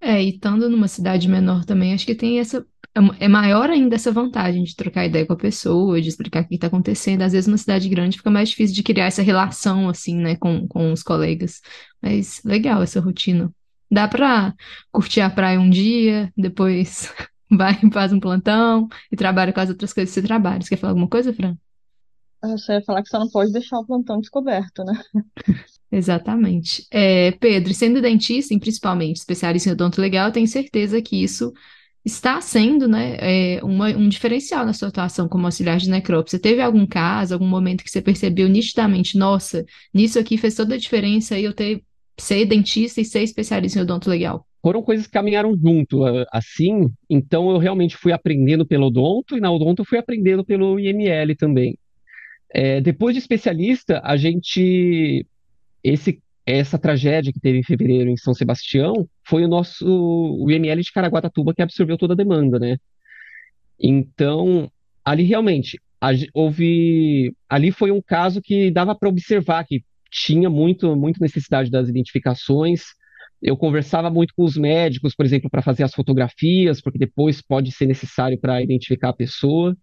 [0.00, 2.66] É, e estando numa cidade menor também, acho que tem essa.
[2.94, 6.48] É, é maior ainda essa vantagem de trocar ideia com a pessoa, de explicar o
[6.48, 7.22] que está acontecendo.
[7.22, 10.66] Às vezes, numa cidade grande fica mais difícil de criar essa relação, assim, né, com,
[10.66, 11.60] com os colegas.
[12.02, 13.50] Mas legal essa rotina.
[13.90, 14.54] Dá para
[14.90, 17.12] curtir a praia um dia, depois
[17.56, 20.60] vai e faz um plantão e trabalha com as outras coisas que você trabalha.
[20.60, 21.56] Você quer falar alguma coisa, Fran?
[22.42, 25.00] Você ia falar que você não pode deixar o plantão descoberto, né?
[25.92, 26.86] Exatamente.
[26.90, 31.52] É, Pedro, sendo dentista, e principalmente especialista em odonto legal, tenho certeza que isso
[32.04, 36.38] está sendo, né, é, uma, um diferencial na sua atuação como auxiliar de necrópsia.
[36.38, 40.78] Teve algum caso, algum momento que você percebeu nitidamente, nossa, nisso aqui fez toda a
[40.78, 41.84] diferença eu ter
[42.18, 44.46] ser dentista e ser especialista em odonto legal?
[44.62, 49.50] Foram coisas que caminharam junto, assim, então eu realmente fui aprendendo pelo odonto e na
[49.50, 51.76] odonto eu fui aprendendo pelo IML também.
[52.54, 55.26] É, depois de especialista, a gente.
[55.82, 60.80] Esse, essa tragédia que teve em fevereiro em São Sebastião foi o nosso o IML
[60.80, 62.76] de Caraguatatuba que absorveu toda a demanda, né?
[63.80, 64.70] Então,
[65.04, 65.80] ali realmente
[66.34, 67.34] houve.
[67.48, 72.82] Ali foi um caso que dava para observar que tinha muito, muito necessidade das identificações.
[73.40, 77.72] Eu conversava muito com os médicos, por exemplo, para fazer as fotografias, porque depois pode
[77.72, 79.76] ser necessário para identificar a pessoa.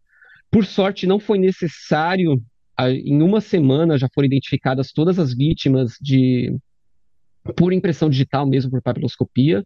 [0.52, 2.42] Por sorte, não foi necessário
[2.88, 6.56] em uma semana já foram identificadas todas as vítimas de
[7.58, 9.66] por impressão digital mesmo por papiloscopia.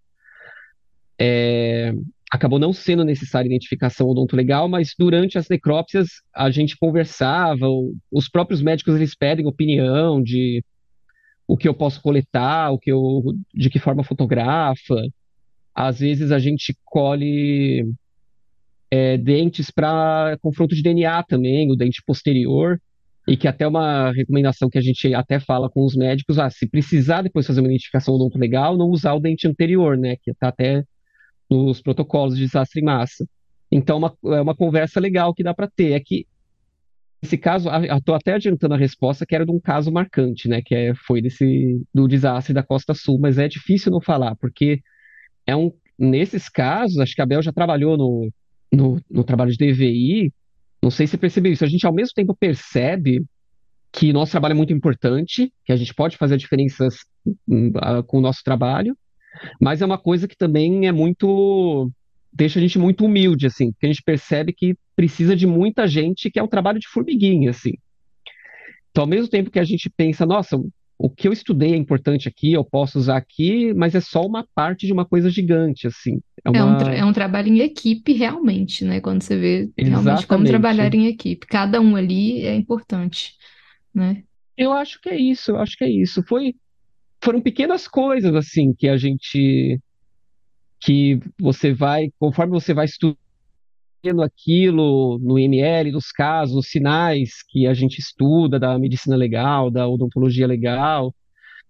[1.20, 1.94] É,
[2.34, 7.68] acabou não sendo necessária identificação odontolegal, mas durante as necrópsias a gente conversava,
[8.12, 10.66] os próprios médicos eles pedem opinião de
[11.48, 13.22] o que eu posso coletar, o que eu,
[13.54, 14.96] de que forma fotografa.
[15.76, 17.86] Às vezes a gente colhe
[18.90, 22.82] é, dentes para confronto de DNA também, o dente posterior
[23.28, 26.68] e que até uma recomendação que a gente até fala com os médicos, ah, se
[26.68, 30.48] precisar depois fazer uma identificação odonto legal, não usar o dente anterior, né, que está
[30.48, 30.84] até
[31.54, 33.28] nos protocolos de desastre em massa.
[33.72, 35.94] Então, uma, é uma conversa legal que dá para ter.
[35.94, 36.26] É que,
[37.22, 40.76] nesse caso, estou até adiantando a resposta, que era de um caso marcante, né, que
[40.76, 44.82] é, foi desse, do desastre da Costa Sul, mas é difícil não falar, porque
[45.48, 48.32] é um, nesses casos, acho que a Bel já trabalhou no,
[48.72, 50.32] no, no trabalho de DVI,
[50.82, 51.64] não sei se percebeu isso.
[51.64, 53.24] A gente, ao mesmo tempo, percebe
[53.92, 58.22] que nosso trabalho é muito importante, que a gente pode fazer diferenças uh, com o
[58.22, 58.98] nosso trabalho,
[59.60, 61.92] mas é uma coisa que também é muito.
[62.32, 66.30] deixa a gente muito humilde, assim, porque a gente percebe que precisa de muita gente,
[66.30, 67.74] que é um trabalho de formiguinha, assim.
[68.92, 70.56] Então, ao mesmo tempo que a gente pensa, nossa,
[70.98, 74.48] o que eu estudei é importante aqui, eu posso usar aqui, mas é só uma
[74.54, 76.22] parte de uma coisa gigante, assim.
[76.46, 76.60] É, uma...
[76.60, 79.02] é, um, é um, trabalho em equipe, realmente, né?
[79.02, 80.28] Quando você vê realmente Exatamente.
[80.28, 81.48] como trabalhar em equipe.
[81.48, 83.34] Cada um ali é importante,
[83.94, 84.24] né?
[84.56, 86.24] Eu acho que é isso, eu acho que é isso.
[86.28, 86.56] Foi,
[87.24, 89.80] foram pequenas coisas, assim, que a gente...
[90.80, 93.18] que você vai, conforme você vai estudando,
[94.22, 99.88] aquilo no IML, nos casos, os sinais que a gente estuda da medicina legal, da
[99.88, 101.16] odontologia legal.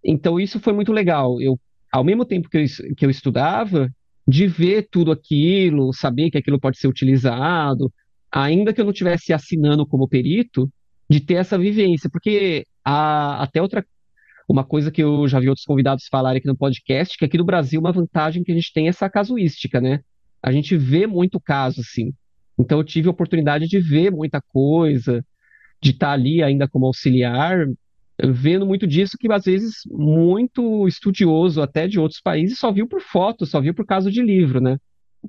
[0.04, 1.40] Então, isso foi muito legal.
[1.40, 1.60] Eu,
[1.92, 3.88] ao mesmo tempo que eu, que eu estudava,
[4.28, 7.94] de ver tudo aquilo, saber que aquilo pode ser utilizado,
[8.32, 10.68] ainda que eu não estivesse assinando como perito,
[11.08, 12.10] de ter essa vivência.
[12.10, 13.86] Porque a, até outra
[14.48, 17.46] uma coisa que eu já vi outros convidados falarem aqui no podcast, que aqui no
[17.46, 20.02] Brasil uma vantagem que a gente tem é essa casuística, né?
[20.42, 22.14] A gente vê muito caso, assim.
[22.58, 25.26] Então eu tive a oportunidade de ver muita coisa,
[25.82, 27.66] de estar ali ainda como auxiliar,
[28.24, 33.02] vendo muito disso que às vezes muito estudioso até de outros países só viu por
[33.02, 34.78] foto, só viu por causa de livro, né?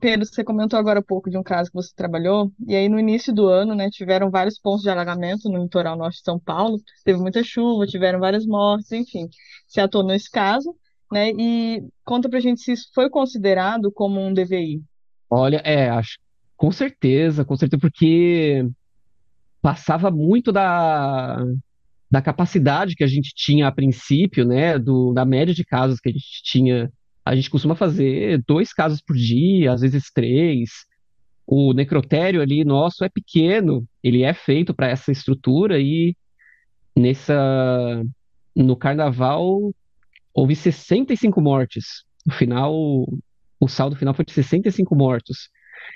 [0.00, 2.98] Pedro, você comentou agora um pouco de um caso que você trabalhou, e aí no
[2.98, 6.80] início do ano, né, tiveram vários pontos de alagamento no litoral norte de São Paulo,
[7.04, 9.28] teve muita chuva, tiveram várias mortes, enfim,
[9.68, 10.74] se atuou nesse caso,
[11.12, 14.82] né, e conta pra gente se isso foi considerado como um DVI.
[15.30, 16.18] Olha, é, acho,
[16.56, 18.66] com certeza, com certeza, porque
[19.62, 21.38] passava muito da,
[22.10, 26.08] da capacidade que a gente tinha a princípio, né, do, da média de casos que
[26.08, 26.92] a gente tinha.
[27.24, 30.70] A gente costuma fazer dois casos por dia, às vezes três.
[31.46, 36.16] O necrotério ali nosso é pequeno, ele é feito para essa estrutura e
[36.96, 38.02] nessa
[38.54, 39.74] no carnaval
[40.32, 42.04] houve 65 mortes.
[42.26, 42.74] No final,
[43.60, 45.48] o saldo final foi de 65 mortos.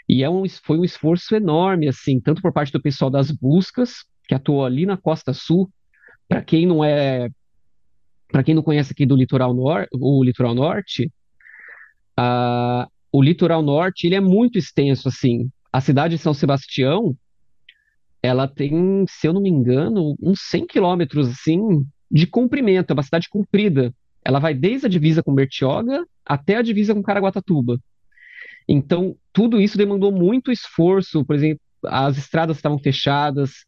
[0.08, 4.04] E é um, foi um esforço enorme, assim, tanto por parte do pessoal das buscas,
[4.26, 5.70] que atuou ali na Costa Sul.
[6.28, 7.28] Para quem não é,
[8.30, 11.10] para quem não conhece aqui do litoral norte, o litoral norte,
[12.18, 15.48] a, o litoral norte ele é muito extenso, assim.
[15.72, 17.16] A cidade de São Sebastião,
[18.20, 22.90] ela tem, se eu não me engano, uns 100 quilômetros, assim, de comprimento.
[22.90, 23.94] É uma cidade comprida.
[24.24, 27.78] Ela vai desde a divisa com Bertioga até a divisa com Caraguatatuba.
[28.68, 31.24] Então, tudo isso demandou muito esforço.
[31.24, 33.64] Por exemplo, as estradas estavam fechadas,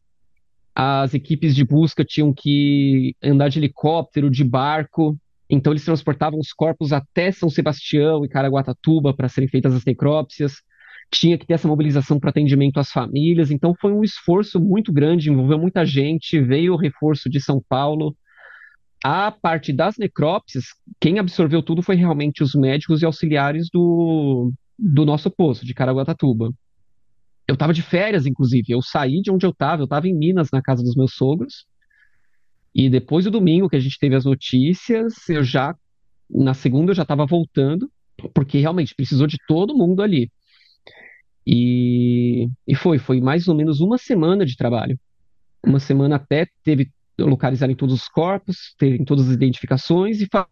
[0.74, 5.16] as equipes de busca tinham que andar de helicóptero, de barco.
[5.50, 10.62] Então, eles transportavam os corpos até São Sebastião e Caraguatatuba para serem feitas as necrópsias.
[11.10, 13.50] Tinha que ter essa mobilização para atendimento às famílias.
[13.50, 16.40] Então, foi um esforço muito grande, envolveu muita gente.
[16.40, 18.16] Veio o reforço de São Paulo.
[19.02, 20.66] A parte das necrópsias,
[21.00, 26.52] quem absorveu tudo foi realmente os médicos e auxiliares do, do nosso posto, de Caraguatatuba.
[27.48, 28.66] Eu estava de férias, inclusive.
[28.68, 31.66] Eu saí de onde eu estava, eu estava em Minas, na casa dos meus sogros.
[32.74, 35.74] E depois do domingo que a gente teve as notícias, eu já,
[36.28, 37.90] na segunda, eu já estava voltando,
[38.35, 40.30] porque realmente precisou de todo mundo ali.
[41.46, 44.98] E, e foi, foi mais ou menos uma semana de trabalho.
[45.64, 50.46] Uma semana até teve localizarem todos os corpos, terem todas as identificações e para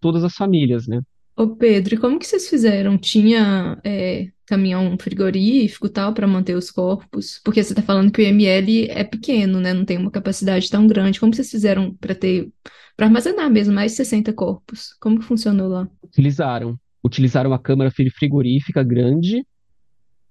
[0.00, 1.00] todas as famílias, né?
[1.40, 2.98] Ô Pedro, e como que vocês fizeram?
[2.98, 7.40] Tinha é, caminhão frigorífico tal para manter os corpos?
[7.42, 9.72] Porque você está falando que o IML é pequeno, né?
[9.72, 11.18] Não tem uma capacidade tão grande.
[11.18, 12.52] Como vocês fizeram para ter,
[12.94, 14.94] para armazenar mesmo mais de 60 corpos?
[15.00, 15.88] Como que funcionou lá?
[16.04, 16.78] Utilizaram.
[17.02, 19.42] Utilizaram uma câmara frigorífica grande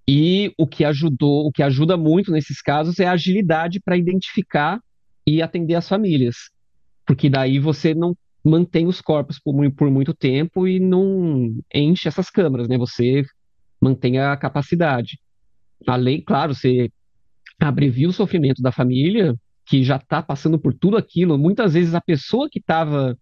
[0.07, 4.79] e o que ajudou, o que ajuda muito nesses casos é a agilidade para identificar
[5.25, 6.35] e atender as famílias.
[7.03, 12.29] Porque daí você não mantém os corpos por, por muito tempo e não enche essas
[12.29, 12.77] câmaras, né?
[12.77, 13.23] Você
[13.81, 15.19] mantém a capacidade.
[15.87, 16.91] Além, claro, você
[17.59, 21.37] abrevia o sofrimento da família, que já está passando por tudo aquilo.
[21.37, 23.17] Muitas vezes a pessoa que estava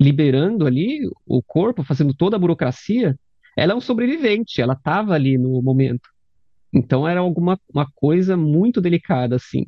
[0.00, 3.16] liberando ali o corpo, fazendo toda a burocracia,
[3.56, 6.08] ela é um sobrevivente, ela estava ali no momento.
[6.72, 9.66] Então era alguma uma coisa muito delicada, assim.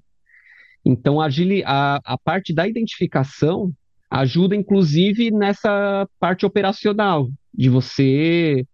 [0.84, 1.28] Então a,
[1.66, 3.72] a, a parte da identificação
[4.20, 8.64] ajuda inclusive nessa parte operacional, de você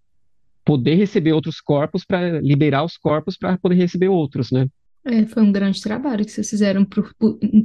[0.65, 4.67] poder receber outros corpos para liberar os corpos para poder receber outros, né?
[5.05, 6.87] É, foi um grande trabalho que vocês fizeram,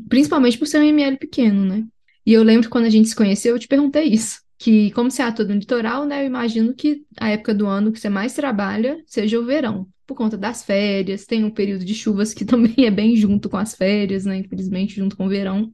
[0.07, 1.85] principalmente por ser um ML pequeno, né?
[2.25, 4.39] E eu lembro quando a gente se conheceu, eu te perguntei isso.
[4.57, 6.23] Que, como você atua no litoral, né?
[6.23, 10.15] Eu imagino que a época do ano que você mais trabalha seja o verão, por
[10.15, 11.25] conta das férias.
[11.25, 14.37] Tem um período de chuvas que também é bem junto com as férias, né?
[14.37, 15.73] Infelizmente, junto com o verão.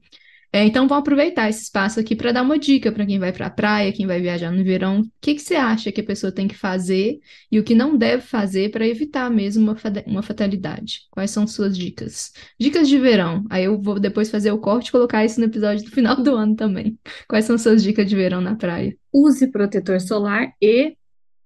[0.54, 3.48] É, então, vou aproveitar esse espaço aqui para dar uma dica para quem vai para
[3.48, 5.00] a praia, quem vai viajar no verão.
[5.00, 7.98] O que, que você acha que a pessoa tem que fazer e o que não
[7.98, 11.02] deve fazer para evitar mesmo uma, uma fatalidade?
[11.10, 12.34] Quais são suas dicas?
[12.60, 13.46] Dicas de verão.
[13.50, 16.36] Aí eu vou depois fazer o corte e colocar isso no episódio do final do
[16.36, 17.00] ano também.
[17.30, 18.94] Quais são suas dicas de verão na praia?
[19.14, 20.98] Use protetor solar e.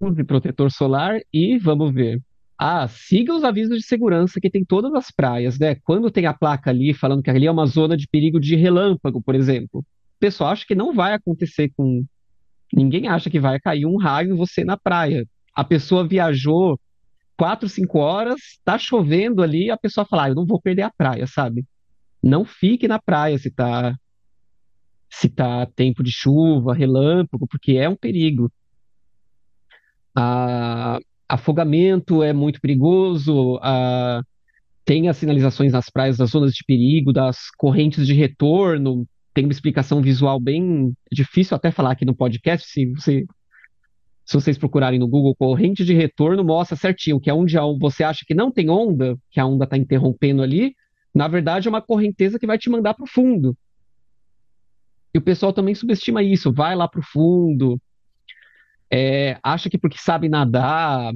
[0.02, 2.20] Use protetor solar e vamos ver.
[2.58, 5.76] Ah, siga os avisos de segurança que tem todas as praias, né?
[5.76, 9.22] Quando tem a placa ali falando que ali é uma zona de perigo de relâmpago,
[9.22, 12.06] por exemplo, o pessoal acha que não vai acontecer com.
[12.74, 15.28] Ninguém acha que vai cair um raio em você na praia.
[15.54, 16.80] A pessoa viajou
[17.38, 20.92] quatro, cinco horas, tá chovendo ali, a pessoa fala, ah, eu não vou perder a
[20.92, 21.66] praia, sabe?
[22.24, 23.96] Não fique na praia se tá
[25.10, 28.52] se tá tempo de chuva, relâmpago, porque é um perigo.
[30.16, 34.22] Ah, afogamento é muito perigoso, a,
[34.84, 39.52] tem as sinalizações nas praias das zonas de perigo, das correntes de retorno, tem uma
[39.52, 43.26] explicação visual bem difícil até falar aqui no podcast, se, se
[44.34, 48.34] vocês procurarem no Google, corrente de retorno mostra certinho que é onde você acha que
[48.34, 50.74] não tem onda, que a onda está interrompendo ali,
[51.14, 53.58] na verdade é uma correnteza que vai te mandar para o fundo.
[55.14, 57.80] E o pessoal também subestima isso, vai lá para o fundo,
[58.92, 61.14] é, acha que porque sabe nadar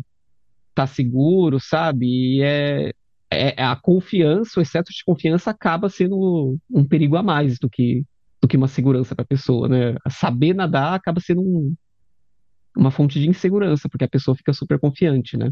[0.73, 2.05] tá seguro, sabe?
[2.05, 2.89] E é,
[3.29, 7.69] é, é a confiança, o excesso de confiança acaba sendo um perigo a mais do
[7.69, 8.05] que
[8.41, 9.95] do que uma segurança para a pessoa, né?
[10.09, 11.75] Saber nadar acaba sendo um,
[12.75, 15.51] uma fonte de insegurança, porque a pessoa fica super confiante, né?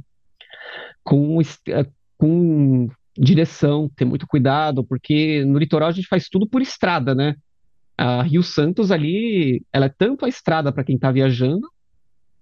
[1.03, 1.85] Com, é,
[2.17, 2.87] com
[3.17, 7.35] direção, ter muito cuidado, porque no litoral a gente faz tudo por estrada, né?
[7.97, 11.67] A Rio Santos ali, ela é tanto a estrada para quem está viajando,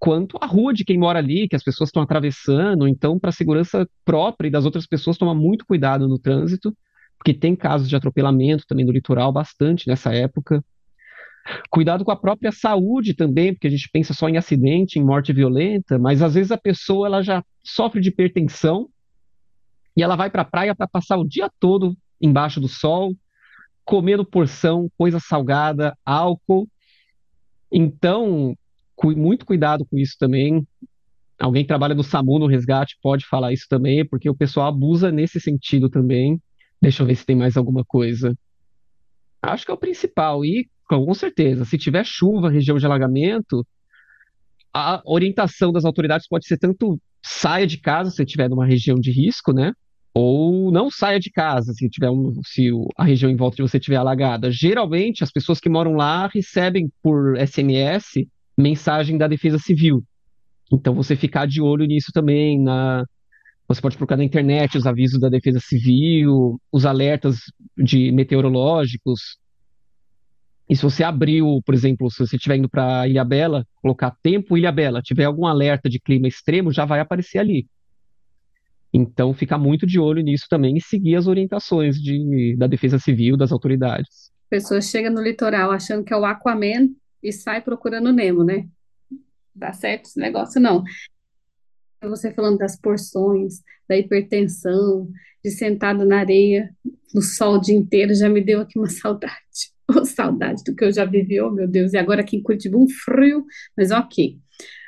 [0.06, 2.88] quanto a rua de quem mora ali, que as pessoas estão atravessando.
[2.88, 6.78] Então, para a segurança própria e das outras pessoas, toma muito cuidado no trânsito,
[7.18, 10.64] porque tem casos de atropelamento também no litoral, bastante nessa época.
[11.72, 15.34] Cuidado com a própria saúde também, porque a gente pensa só em acidente, em morte
[15.34, 18.88] violenta, mas às vezes a pessoa ela já sofre de hipertensão
[19.98, 23.16] e ela vai para a praia para passar o dia todo embaixo do sol,
[23.84, 26.70] comendo porção, coisa salgada, álcool.
[27.72, 28.56] Então,
[29.04, 30.66] muito cuidado com isso também.
[31.40, 35.12] Alguém que trabalha no SAMU, no resgate, pode falar isso também, porque o pessoal abusa
[35.12, 36.42] nesse sentido também.
[36.82, 38.36] Deixa eu ver se tem mais alguma coisa.
[39.42, 40.46] Acho que é o principal.
[40.46, 43.66] E, com certeza, se tiver chuva, região de alagamento,
[44.74, 49.12] a orientação das autoridades pode ser tanto saia de casa se estiver numa região de
[49.12, 49.74] risco, né?
[50.14, 53.78] Ou não saia de casa se tiver um, se a região em volta de você
[53.78, 54.50] estiver alagada.
[54.52, 58.26] Geralmente, as pessoas que moram lá recebem por SMS
[58.58, 60.04] mensagem da Defesa Civil.
[60.72, 63.06] Então, você ficar de olho nisso também, na,
[63.68, 67.38] você pode procurar na internet os avisos da Defesa Civil, os alertas
[67.78, 69.38] de meteorológicos.
[70.70, 74.58] E se você abriu, por exemplo, se você estiver indo para Ilha Bela, colocar tempo
[74.58, 77.68] Ilha Bela, tiver algum alerta de clima extremo, já vai aparecer ali.
[78.92, 83.36] Então, ficar muito de olho nisso também e seguir as orientações de, da Defesa Civil,
[83.36, 84.32] das autoridades.
[84.48, 86.90] A pessoa chega no litoral achando que é o Aquaman
[87.26, 88.68] e sai procurando Nemo, né?
[89.54, 90.84] Dá certo esse negócio, não.
[92.04, 95.10] Você falando das porções, da hipertensão,
[95.44, 96.70] de sentado na areia,
[97.14, 99.74] no sol o dia inteiro, já me deu aqui uma saudade.
[99.88, 102.78] Oh, saudade do que eu já vivi, oh meu Deus, e agora aqui em Curitiba
[102.78, 103.46] um frio,
[103.78, 104.40] mas ok.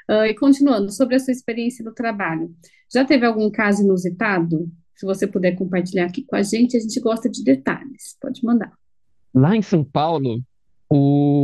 [0.09, 2.51] Uh, e continuando, sobre a sua experiência no trabalho,
[2.91, 4.71] já teve algum caso inusitado?
[4.95, 8.73] Se você puder compartilhar aqui com a gente, a gente gosta de detalhes, pode mandar.
[9.33, 10.41] Lá em São Paulo,
[10.89, 11.36] o...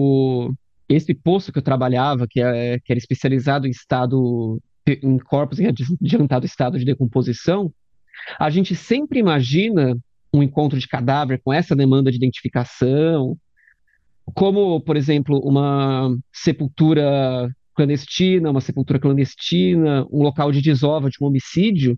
[0.88, 5.68] esse posto que eu trabalhava, que, é, que era especializado em estado em corpos em
[5.68, 7.72] adiantado estado de decomposição,
[8.38, 9.98] a gente sempre imagina
[10.34, 13.38] um encontro de cadáver com essa demanda de identificação,
[14.34, 21.28] como, por exemplo, uma sepultura clandestina, uma sepultura clandestina, um local de desova de um
[21.28, 21.98] homicídio,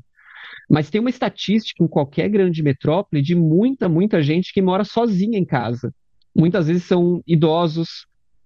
[0.70, 5.38] mas tem uma estatística em qualquer grande metrópole de muita, muita gente que mora sozinha
[5.38, 5.94] em casa.
[6.36, 8.06] Muitas vezes são idosos,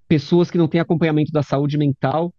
[0.09, 2.33] pessoas que não têm acompanhamento da saúde mental,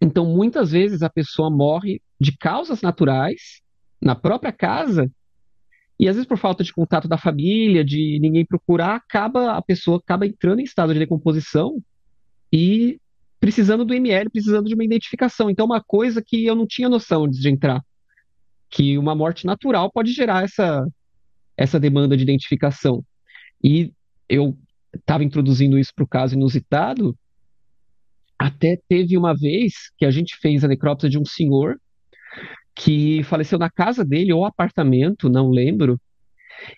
[0.00, 3.60] então, muitas vezes a pessoa morre de causas naturais,
[4.00, 5.10] na própria casa,
[5.98, 9.98] e às vezes por falta de contato da família, de ninguém procurar, acaba a pessoa
[9.98, 11.82] acaba entrando em estado de decomposição
[12.52, 13.00] e
[13.40, 15.50] precisando do ML, precisando de uma identificação.
[15.50, 17.82] Então, uma coisa que eu não tinha noção antes de entrar,
[18.70, 20.86] que uma morte natural pode gerar essa
[21.56, 23.04] essa demanda de identificação.
[23.62, 23.92] E
[24.28, 24.56] eu
[24.94, 27.16] estava introduzindo isso para o caso inusitado,
[28.38, 31.76] até teve uma vez que a gente fez a necrópsia de um senhor
[32.74, 36.00] que faleceu na casa dele ou apartamento, não lembro,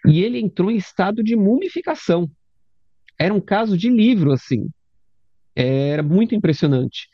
[0.07, 2.31] e ele entrou em estado de mumificação.
[3.19, 4.69] Era um caso de livro, assim.
[5.55, 7.07] Era muito impressionante.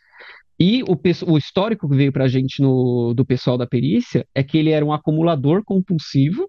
[0.58, 4.42] E o, o histórico que veio para a gente no, do pessoal da perícia é
[4.42, 6.48] que ele era um acumulador compulsivo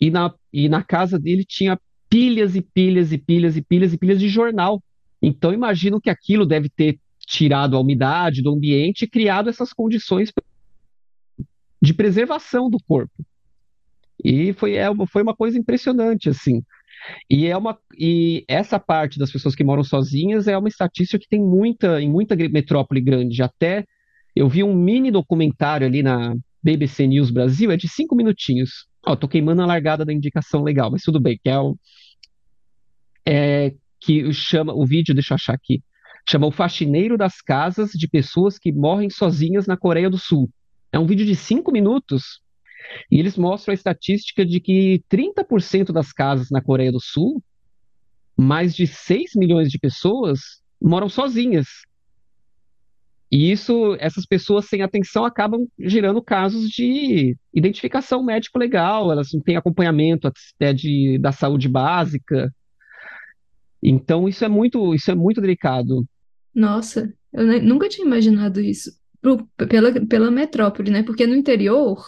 [0.00, 1.78] e na, e na casa dele tinha
[2.14, 4.80] pilhas e pilhas e pilhas e pilhas e pilhas de jornal.
[5.20, 6.96] Então imagino que aquilo deve ter
[7.26, 10.32] tirado a umidade do ambiente e criado essas condições
[11.82, 13.12] de preservação do corpo.
[14.22, 16.62] E foi, é, foi uma coisa impressionante, assim.
[17.28, 21.28] E é uma e essa parte das pessoas que moram sozinhas é uma estatística que
[21.28, 23.42] tem muita em muita metrópole grande.
[23.42, 23.84] Até
[24.36, 28.86] eu vi um mini documentário ali na BBC News Brasil, é de cinco minutinhos.
[29.04, 31.76] Ó, tô queimando a largada da indicação legal, mas tudo bem, que é o
[33.26, 35.82] é, que chama o vídeo, deixa eu achar aqui
[36.28, 40.50] chama O Faxineiro das Casas de Pessoas que Morrem Sozinhas na Coreia do Sul.
[40.90, 42.40] É um vídeo de cinco minutos
[43.10, 47.42] e eles mostram a estatística de que 30% das casas na Coreia do Sul,
[48.36, 50.40] mais de 6 milhões de pessoas,
[50.80, 51.66] moram sozinhas.
[53.30, 59.40] E isso, essas pessoas sem atenção acabam gerando casos de identificação médico legal, elas não
[59.40, 62.52] têm acompanhamento até de, da saúde básica.
[63.84, 66.04] Então isso é muito, isso é muito delicado.
[66.54, 71.02] Nossa, eu nunca tinha imaginado isso pro- pela, pela metrópole, né?
[71.02, 72.04] Porque no interior, o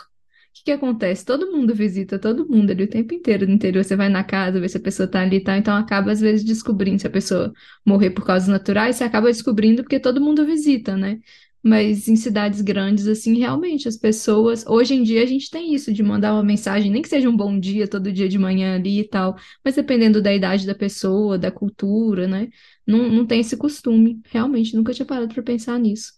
[0.54, 1.24] que que acontece?
[1.24, 3.46] Todo mundo visita todo mundo ali o tempo inteiro.
[3.46, 5.56] No interior, você vai na casa, ver se a pessoa tá ali e tal.
[5.56, 7.52] Então, acaba, às vezes, descobrindo se a pessoa
[7.84, 11.18] morrer por causas naturais, você acaba descobrindo porque todo mundo visita, né?
[11.66, 14.64] Mas em cidades grandes, assim, realmente, as pessoas.
[14.68, 17.36] Hoje em dia, a gente tem isso de mandar uma mensagem, nem que seja um
[17.36, 21.36] bom dia todo dia de manhã ali e tal, mas dependendo da idade da pessoa,
[21.36, 22.50] da cultura, né?
[22.86, 24.20] Não, não tem esse costume.
[24.26, 26.12] Realmente, nunca tinha parado para pensar nisso.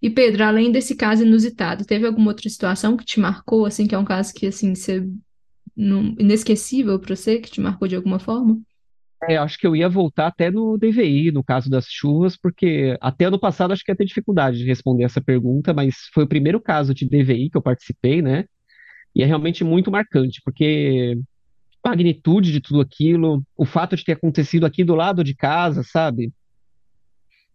[0.00, 3.94] E Pedro, além desse caso inusitado, teve alguma outra situação que te marcou, assim, que
[3.94, 5.06] é um caso que, assim, você,
[5.76, 8.58] inesquecível para você, que te marcou de alguma forma?
[9.28, 13.26] É, acho que eu ia voltar até no DVI, no caso das chuvas, porque até
[13.26, 16.60] ano passado acho que ia ter dificuldade de responder essa pergunta, mas foi o primeiro
[16.60, 18.44] caso de DVI que eu participei, né?
[19.14, 21.16] E é realmente muito marcante, porque
[21.82, 25.82] a magnitude de tudo aquilo, o fato de ter acontecido aqui do lado de casa,
[25.82, 26.32] sabe?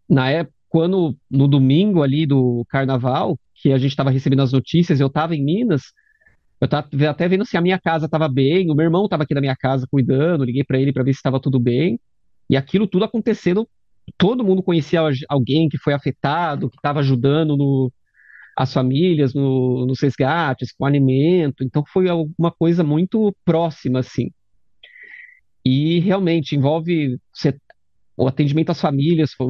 [0.08, 5.00] Na época, quando no domingo ali do carnaval, que a gente estava recebendo as notícias,
[5.00, 5.82] eu estava em Minas,
[6.62, 9.34] eu estava até vendo se a minha casa estava bem, o meu irmão estava aqui
[9.34, 12.00] na minha casa cuidando, liguei para ele para ver se estava tudo bem,
[12.50, 13.68] e aquilo tudo acontecendo,
[14.18, 17.92] todo mundo conhecia alguém que foi afetado, que estava ajudando no,
[18.58, 24.32] as famílias no, nos resgates, com alimento, então foi alguma coisa muito próxima, assim.
[25.64, 27.18] E realmente envolve
[28.18, 29.48] o atendimento às famílias foi,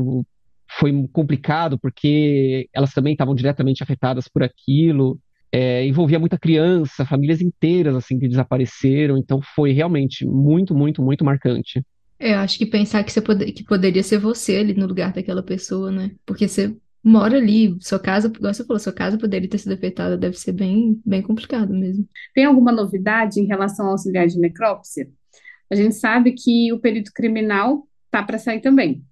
[0.77, 5.19] foi complicado porque elas também estavam diretamente afetadas por aquilo.
[5.51, 11.25] É, envolvia muita criança, famílias inteiras assim que desapareceram, então foi realmente muito, muito, muito
[11.25, 11.83] marcante.
[12.19, 15.13] É, eu acho que pensar que, você pode, que poderia ser você ali no lugar
[15.13, 16.11] daquela pessoa, né?
[16.25, 20.17] Porque você mora ali, sua casa, igual você falou, sua casa poderia ter sido afetada,
[20.17, 22.07] deve ser bem, bem complicado mesmo.
[22.35, 25.09] Tem alguma novidade em relação ao auxiliar de necrópsia?
[25.71, 29.03] A gente sabe que o perito criminal tá para sair também.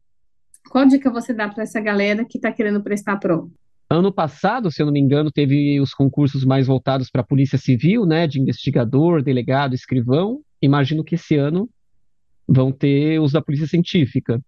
[0.70, 3.50] Qual dica você dá para essa galera que está querendo prestar prova?
[3.90, 7.58] Ano passado, se eu não me engano, teve os concursos mais voltados para a Polícia
[7.58, 10.42] Civil, né, de investigador, delegado, escrivão.
[10.62, 11.70] Imagino que esse ano
[12.46, 14.42] vão ter os da Polícia Científica.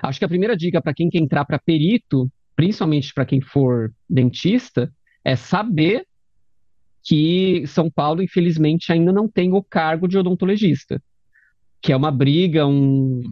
[0.00, 3.92] Acho que a primeira dica para quem quer entrar para perito, principalmente para quem for
[4.08, 4.92] dentista,
[5.24, 6.06] é saber
[7.02, 11.02] que São Paulo, infelizmente, ainda não tem o cargo de odontologista,
[11.80, 13.22] que é uma briga, um,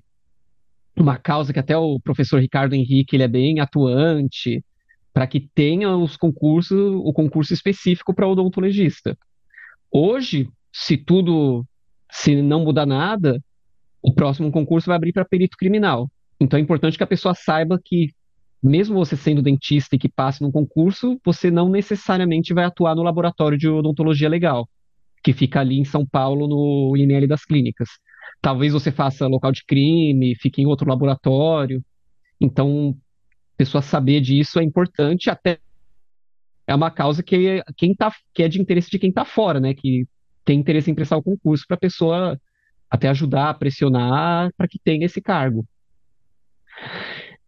[0.97, 4.64] uma causa que até o professor Ricardo Henrique ele é bem atuante
[5.12, 9.16] para que tenha os concursos, o concurso específico para odontologista.
[9.90, 11.64] Hoje, se tudo,
[12.11, 13.42] se não mudar nada,
[14.03, 16.11] o próximo concurso vai abrir para perito criminal.
[16.38, 18.11] Então é importante que a pessoa saiba que,
[18.62, 23.03] mesmo você sendo dentista e que passe num concurso, você não necessariamente vai atuar no
[23.03, 24.68] laboratório de odontologia legal,
[25.24, 27.88] que fica ali em São Paulo, no INL das clínicas.
[28.41, 31.84] Talvez você faça local de crime, fique em outro laboratório.
[32.41, 32.97] Então,
[33.55, 35.59] a pessoa saber disso é importante, até
[36.66, 39.72] é uma causa que, quem tá, que é de interesse de quem está fora, né?
[39.72, 40.07] Que
[40.45, 42.41] tem interesse em prestar o concurso para a pessoa
[42.91, 45.66] até ajudar, pressionar para que tenha esse cargo.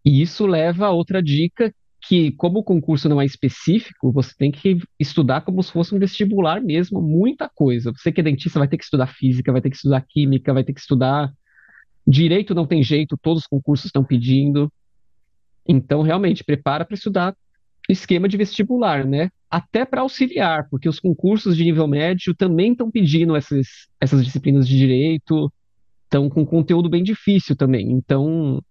[0.04, 1.74] E isso leva a outra dica
[2.08, 5.98] que, como o concurso não é específico, você tem que estudar como se fosse um
[5.98, 7.92] vestibular mesmo, muita coisa.
[7.92, 10.64] Você que é dentista vai ter que estudar física, vai ter que estudar química, vai
[10.64, 11.30] ter que estudar
[12.06, 14.72] direito, não tem jeito, todos os concursos estão pedindo.
[15.66, 17.36] Então, realmente, prepara para estudar
[17.90, 19.30] esquema de vestibular, né?
[19.50, 23.66] Até para auxiliar, porque os concursos de nível médio também estão pedindo essas,
[24.00, 25.52] essas disciplinas de direito,
[26.04, 27.90] estão com conteúdo bem difícil também.
[27.92, 28.62] Então,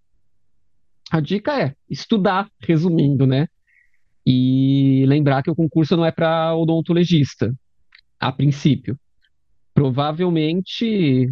[1.12, 3.48] a dica é estudar, resumindo, né?
[4.26, 7.54] E lembrar que o concurso não é para odontologista,
[8.20, 9.00] a princípio.
[9.74, 11.32] Provavelmente,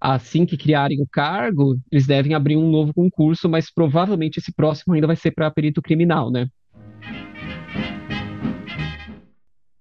[0.00, 4.94] assim que criarem o cargo, eles devem abrir um novo concurso, mas provavelmente esse próximo
[4.94, 6.48] ainda vai ser para perito criminal, né?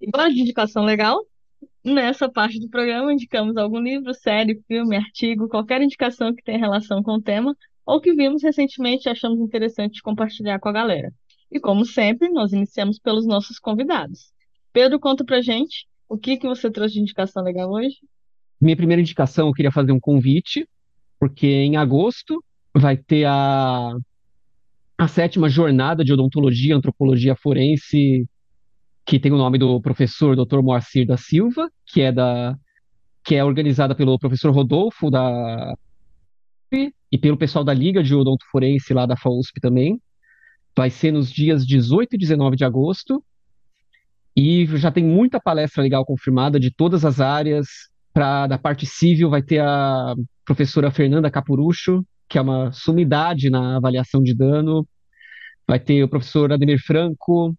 [0.01, 1.25] Igual de indicação legal,
[1.83, 7.01] nessa parte do programa indicamos algum livro, série, filme, artigo, qualquer indicação que tenha relação
[7.01, 7.55] com o tema
[7.85, 11.13] ou que vimos recentemente e achamos interessante compartilhar com a galera.
[11.51, 14.33] E como sempre, nós iniciamos pelos nossos convidados.
[14.73, 17.95] Pedro, conta pra gente o que, que você trouxe de indicação legal hoje?
[18.59, 20.67] Minha primeira indicação, eu queria fazer um convite,
[21.19, 22.43] porque em agosto
[22.75, 23.93] vai ter a,
[24.97, 28.27] a sétima jornada de odontologia, antropologia forense,
[29.05, 30.61] que tem o nome do professor Dr.
[30.61, 32.55] Moacir da Silva, que é da
[33.23, 35.73] que é organizada pelo professor Rodolfo da
[37.11, 40.01] e pelo pessoal da Liga de Odonto Forense lá da FAUSP também.
[40.75, 43.23] Vai ser nos dias 18 e 19 de agosto.
[44.35, 47.67] E já tem muita palestra legal confirmada de todas as áreas.
[48.13, 50.13] Pra, da parte civil vai ter a
[50.45, 54.87] professora Fernanda Capurucho, que é uma sumidade na avaliação de dano.
[55.67, 57.55] Vai ter o professor Ademir Franco,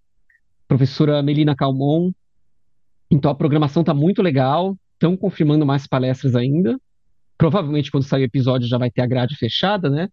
[0.69, 2.11] professora Melina Calmon.
[3.11, 4.77] Então a programação está muito legal.
[4.93, 6.79] Estão confirmando mais palestras ainda.
[7.39, 10.09] Provavelmente quando sair o episódio já vai ter a grade fechada, né?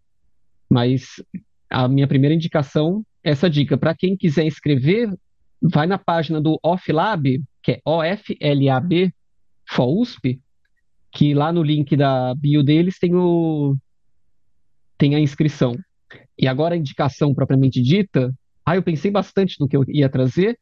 [0.69, 1.23] Mas
[1.69, 3.77] a minha primeira indicação é essa dica.
[3.77, 5.09] Para quem quiser inscrever,
[5.61, 9.13] vai na página do OFLab, que é OFLAB
[9.69, 10.41] FOUSP,
[11.11, 13.77] que lá no link da bio deles tem, o,
[14.97, 15.75] tem a inscrição.
[16.37, 18.33] E agora a indicação propriamente dita,
[18.65, 20.59] ah, eu pensei bastante no que eu ia trazer,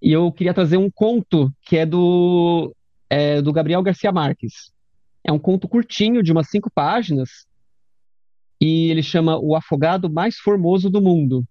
[0.00, 2.74] e eu queria trazer um conto que é do,
[3.10, 4.71] é, do Gabriel Garcia Marques
[5.24, 7.46] É um conto curtinho, de umas cinco páginas,
[8.60, 11.44] e ele chama O Afogado Mais Formoso do Mundo.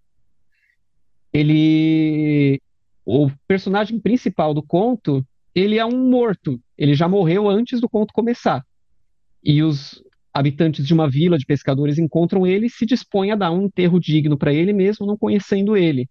[1.34, 2.62] Ele.
[3.06, 6.58] O personagem principal do conto, ele é um morto.
[6.78, 8.64] Ele já morreu antes do conto começar.
[9.44, 10.02] E os
[10.34, 14.00] habitantes de uma vila de pescadores encontram ele e se dispõem a dar um enterro
[14.00, 16.08] digno para ele mesmo, não conhecendo ele.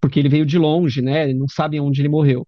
[0.00, 1.32] Porque ele veio de longe, né?
[1.32, 2.46] Não sabem onde ele morreu.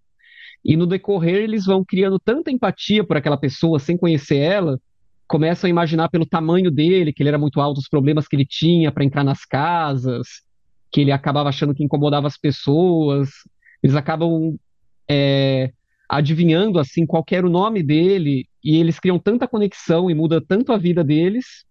[0.63, 4.79] E no decorrer eles vão criando tanta empatia por aquela pessoa sem conhecer ela,
[5.27, 8.45] começam a imaginar pelo tamanho dele, que ele era muito alto, os problemas que ele
[8.45, 10.27] tinha para entrar nas casas,
[10.91, 13.29] que ele acabava achando que incomodava as pessoas.
[13.81, 14.55] Eles acabam
[15.09, 15.71] é,
[16.09, 20.73] adivinhando assim qual era o nome dele e eles criam tanta conexão e muda tanto
[20.73, 21.65] a vida deles,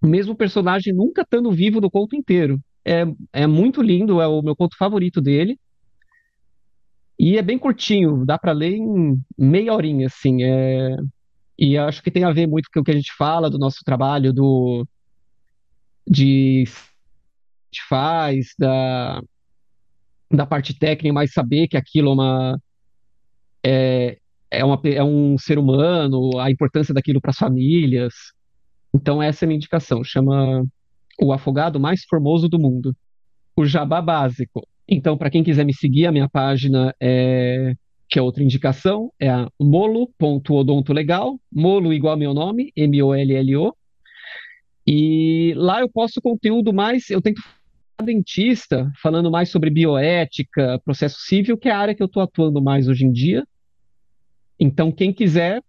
[0.00, 2.60] mesmo o personagem nunca estando vivo no conto inteiro.
[2.84, 5.58] É, é muito lindo, é o meu conto favorito dele.
[7.18, 10.42] E é bem curtinho, dá para ler em meia horinha, assim.
[10.42, 10.96] É...
[11.58, 13.80] E acho que tem a ver muito com o que a gente fala do nosso
[13.84, 14.86] trabalho do
[16.08, 16.64] de
[17.88, 19.20] faz, da,
[20.30, 22.60] da parte técnica, mas saber que aquilo é uma
[23.64, 24.18] é,
[24.50, 28.14] é, uma, é um ser humano, a importância daquilo para as famílias.
[28.94, 30.64] Então essa é a minha indicação, chama
[31.20, 32.96] O Afogado Mais Formoso do Mundo.
[33.56, 34.66] O Jabá Básico.
[34.88, 37.74] Então, para quem quiser me seguir, a minha página é
[38.08, 43.76] que é outra indicação, é a molo.odontolegal, molo igual meu nome, M-O-L-L-O.
[44.86, 47.42] E lá eu posto conteúdo mais, eu tento
[48.02, 52.62] dentista, falando mais sobre bioética, processo civil, que é a área que eu estou atuando
[52.62, 53.44] mais hoje em dia.
[54.58, 55.60] Então, quem quiser,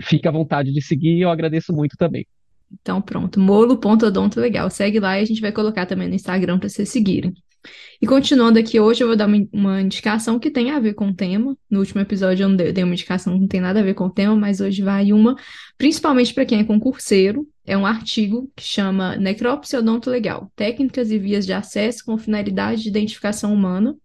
[0.00, 2.26] fica à vontade de seguir, eu agradeço muito também.
[2.72, 4.70] Então, pronto, molo.odonto legal.
[4.70, 7.34] Segue lá e a gente vai colocar também no Instagram para vocês seguirem.
[8.00, 11.14] E continuando aqui, hoje eu vou dar uma, indicação que tem a ver com o
[11.14, 11.56] tema.
[11.70, 13.94] No último episódio eu não dei, dei uma indicação que não tem nada a ver
[13.94, 15.36] com o tema, mas hoje vai uma,
[15.78, 17.46] principalmente para quem é concurseiro.
[17.64, 22.82] É um artigo que chama Necrópsia Odonto Legal: Técnicas e Vias de Acesso com Finalidade
[22.82, 23.96] de Identificação Humana.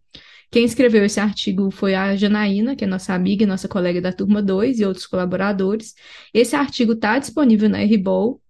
[0.52, 4.12] Quem escreveu esse artigo foi a Janaína, que é nossa amiga e nossa colega da
[4.12, 5.94] turma 2 e outros colaboradores.
[6.34, 8.42] Esse artigo está disponível na RBOL,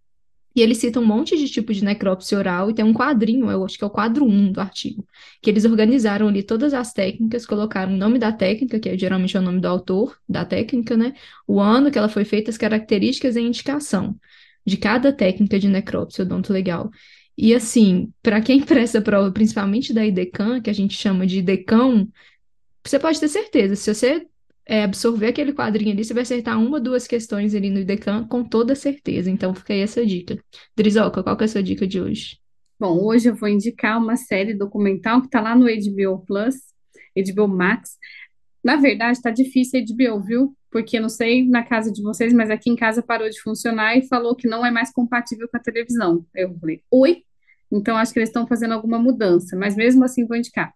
[0.56, 3.64] e ele cita um monte de tipos de necrópsia oral e tem um quadrinho, eu
[3.64, 5.06] acho que é o quadro 1 do artigo,
[5.42, 9.38] que eles organizaram ali todas as técnicas, colocaram o nome da técnica, que é, geralmente
[9.38, 11.14] é o nome do autor da técnica, né?
[11.48, 14.16] O ano que ela foi feita, as características e a indicação
[14.66, 16.90] de cada técnica de necrópsia odonto legal.
[17.38, 22.08] E assim, para quem presta prova, principalmente da IDECAN, que a gente chama de IDECAM,
[22.84, 24.28] você pode ter certeza, se você
[24.70, 28.44] é, absorver aquele quadrinho ali, você vai acertar uma, duas questões ali no IDECAN com
[28.44, 29.32] toda certeza.
[29.32, 30.38] Então, fica aí essa dica.
[30.78, 32.38] Drizoca, qual que é a sua dica de hoje?
[32.80, 36.56] Bom, hoje eu vou indicar uma série documental que está lá no HBO Plus,
[37.18, 37.98] HBO Max.
[38.64, 40.56] Na verdade, está difícil a HBO, viu?
[40.70, 44.08] Porque não sei na casa de vocês, mas aqui em casa parou de funcionar e
[44.08, 46.24] falou que não é mais compatível com a televisão.
[46.36, 47.24] Eu falei, oi?
[47.72, 50.72] Então acho que eles estão fazendo alguma mudança, mas mesmo assim vou indicar.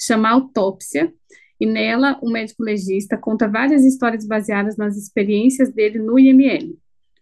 [0.00, 1.12] Chama Autópsia
[1.60, 6.78] e nela o médico legista conta várias histórias baseadas nas experiências dele no IML.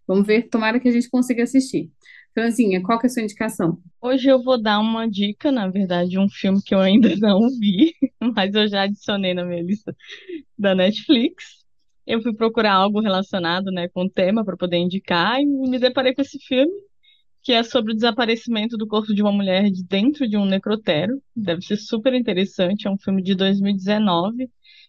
[0.06, 1.90] Vamos ver, tomara que a gente consiga assistir.
[2.34, 3.78] Franzinha, qual que é a sua indicação?
[4.02, 7.94] Hoje eu vou dar uma dica, na verdade, um filme que eu ainda não vi,
[8.34, 9.96] mas eu já adicionei na minha lista
[10.58, 11.64] da Netflix.
[12.06, 16.12] Eu fui procurar algo relacionado, né, com o tema para poder indicar e me deparei
[16.12, 16.72] com esse filme
[17.44, 21.22] que é sobre o desaparecimento do corpo de uma mulher de dentro de um necrotério.
[21.36, 22.88] Deve ser super interessante.
[22.88, 24.46] É um filme de 2019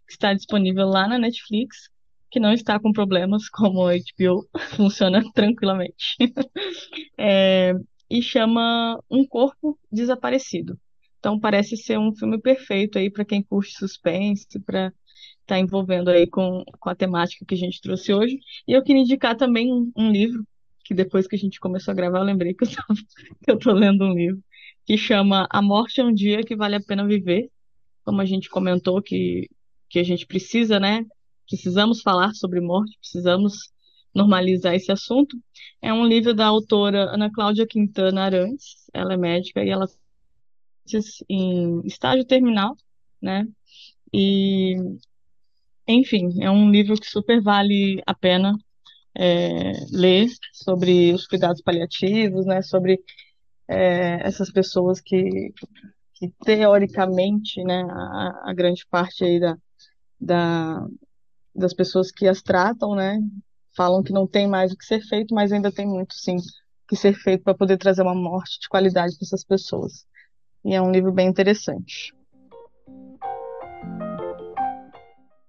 [0.08, 1.90] que está disponível lá na Netflix,
[2.32, 6.16] que não está com problemas como o HBO, funciona tranquilamente.
[7.20, 7.74] é,
[8.10, 10.80] e chama Um Corpo Desaparecido.
[11.20, 14.94] Então parece ser um filme perfeito aí para quem curte suspense, para
[15.42, 18.40] estar tá envolvendo aí com, com a temática que a gente trouxe hoje.
[18.66, 20.46] E eu queria indicar também um, um livro
[20.86, 22.94] que depois que a gente começou a gravar, eu lembrei que eu, tava,
[23.44, 24.42] que eu tô lendo um livro
[24.86, 27.50] que chama A Morte é um Dia que Vale a Pena Viver.
[28.04, 29.50] Como a gente comentou que,
[29.90, 31.04] que a gente precisa, né?
[31.50, 33.72] Precisamos falar sobre morte, precisamos
[34.14, 35.36] normalizar esse assunto.
[35.82, 38.90] É um livro da autora Ana Cláudia Quintana Arantes.
[38.94, 39.88] Ela é médica e ela
[41.28, 42.78] em estágio terminal,
[43.20, 43.48] né?
[44.14, 44.76] E
[45.88, 48.56] enfim, é um livro que super vale a pena
[49.16, 53.00] é, ler sobre os cuidados paliativos, né, sobre
[53.68, 55.54] é, essas pessoas que,
[56.14, 59.58] que teoricamente, né, a, a grande parte aí da,
[60.20, 60.88] da,
[61.54, 63.20] das pessoas que as tratam, né,
[63.76, 66.38] falam que não tem mais o que ser feito, mas ainda tem muito, sim,
[66.88, 70.06] que ser feito para poder trazer uma morte de qualidade para essas pessoas.
[70.64, 72.15] E é um livro bem interessante.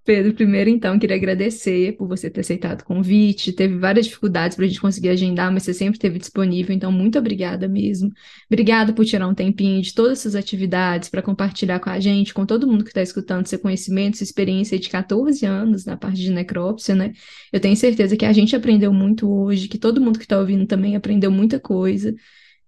[0.07, 3.51] Pedro, primeiro, então, queria agradecer por você ter aceitado o convite.
[3.51, 7.19] Teve várias dificuldades para a gente conseguir agendar, mas você sempre esteve disponível, então, muito
[7.19, 8.09] obrigada mesmo.
[8.49, 12.45] Obrigada por tirar um tempinho de todas essas atividades para compartilhar com a gente, com
[12.45, 16.31] todo mundo que está escutando seu conhecimento, sua experiência de 14 anos na parte de
[16.31, 17.11] necrópsia, né?
[17.51, 20.65] Eu tenho certeza que a gente aprendeu muito hoje, que todo mundo que está ouvindo
[20.65, 22.15] também aprendeu muita coisa.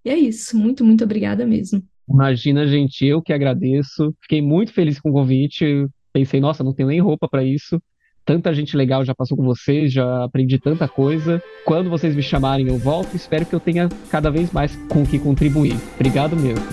[0.04, 0.58] E é isso.
[0.58, 1.82] Muito, muito obrigada mesmo.
[2.10, 4.14] Imagina, gente, eu que agradeço.
[4.24, 7.82] Fiquei muito feliz com o convite pensei, nossa, não tenho nem roupa para isso.
[8.26, 11.42] Tanta gente legal já passou com vocês, já aprendi tanta coisa.
[11.66, 13.16] Quando vocês me chamarem, eu volto.
[13.16, 15.76] Espero que eu tenha cada vez mais com o que contribuir.
[15.96, 16.64] Obrigado mesmo.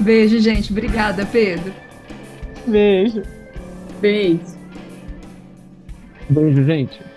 [0.00, 0.72] Beijo, gente.
[0.72, 1.72] Obrigada, Pedro.
[2.66, 3.22] Beijo.
[4.00, 4.42] Beijo.
[6.28, 7.13] Beijo, gente.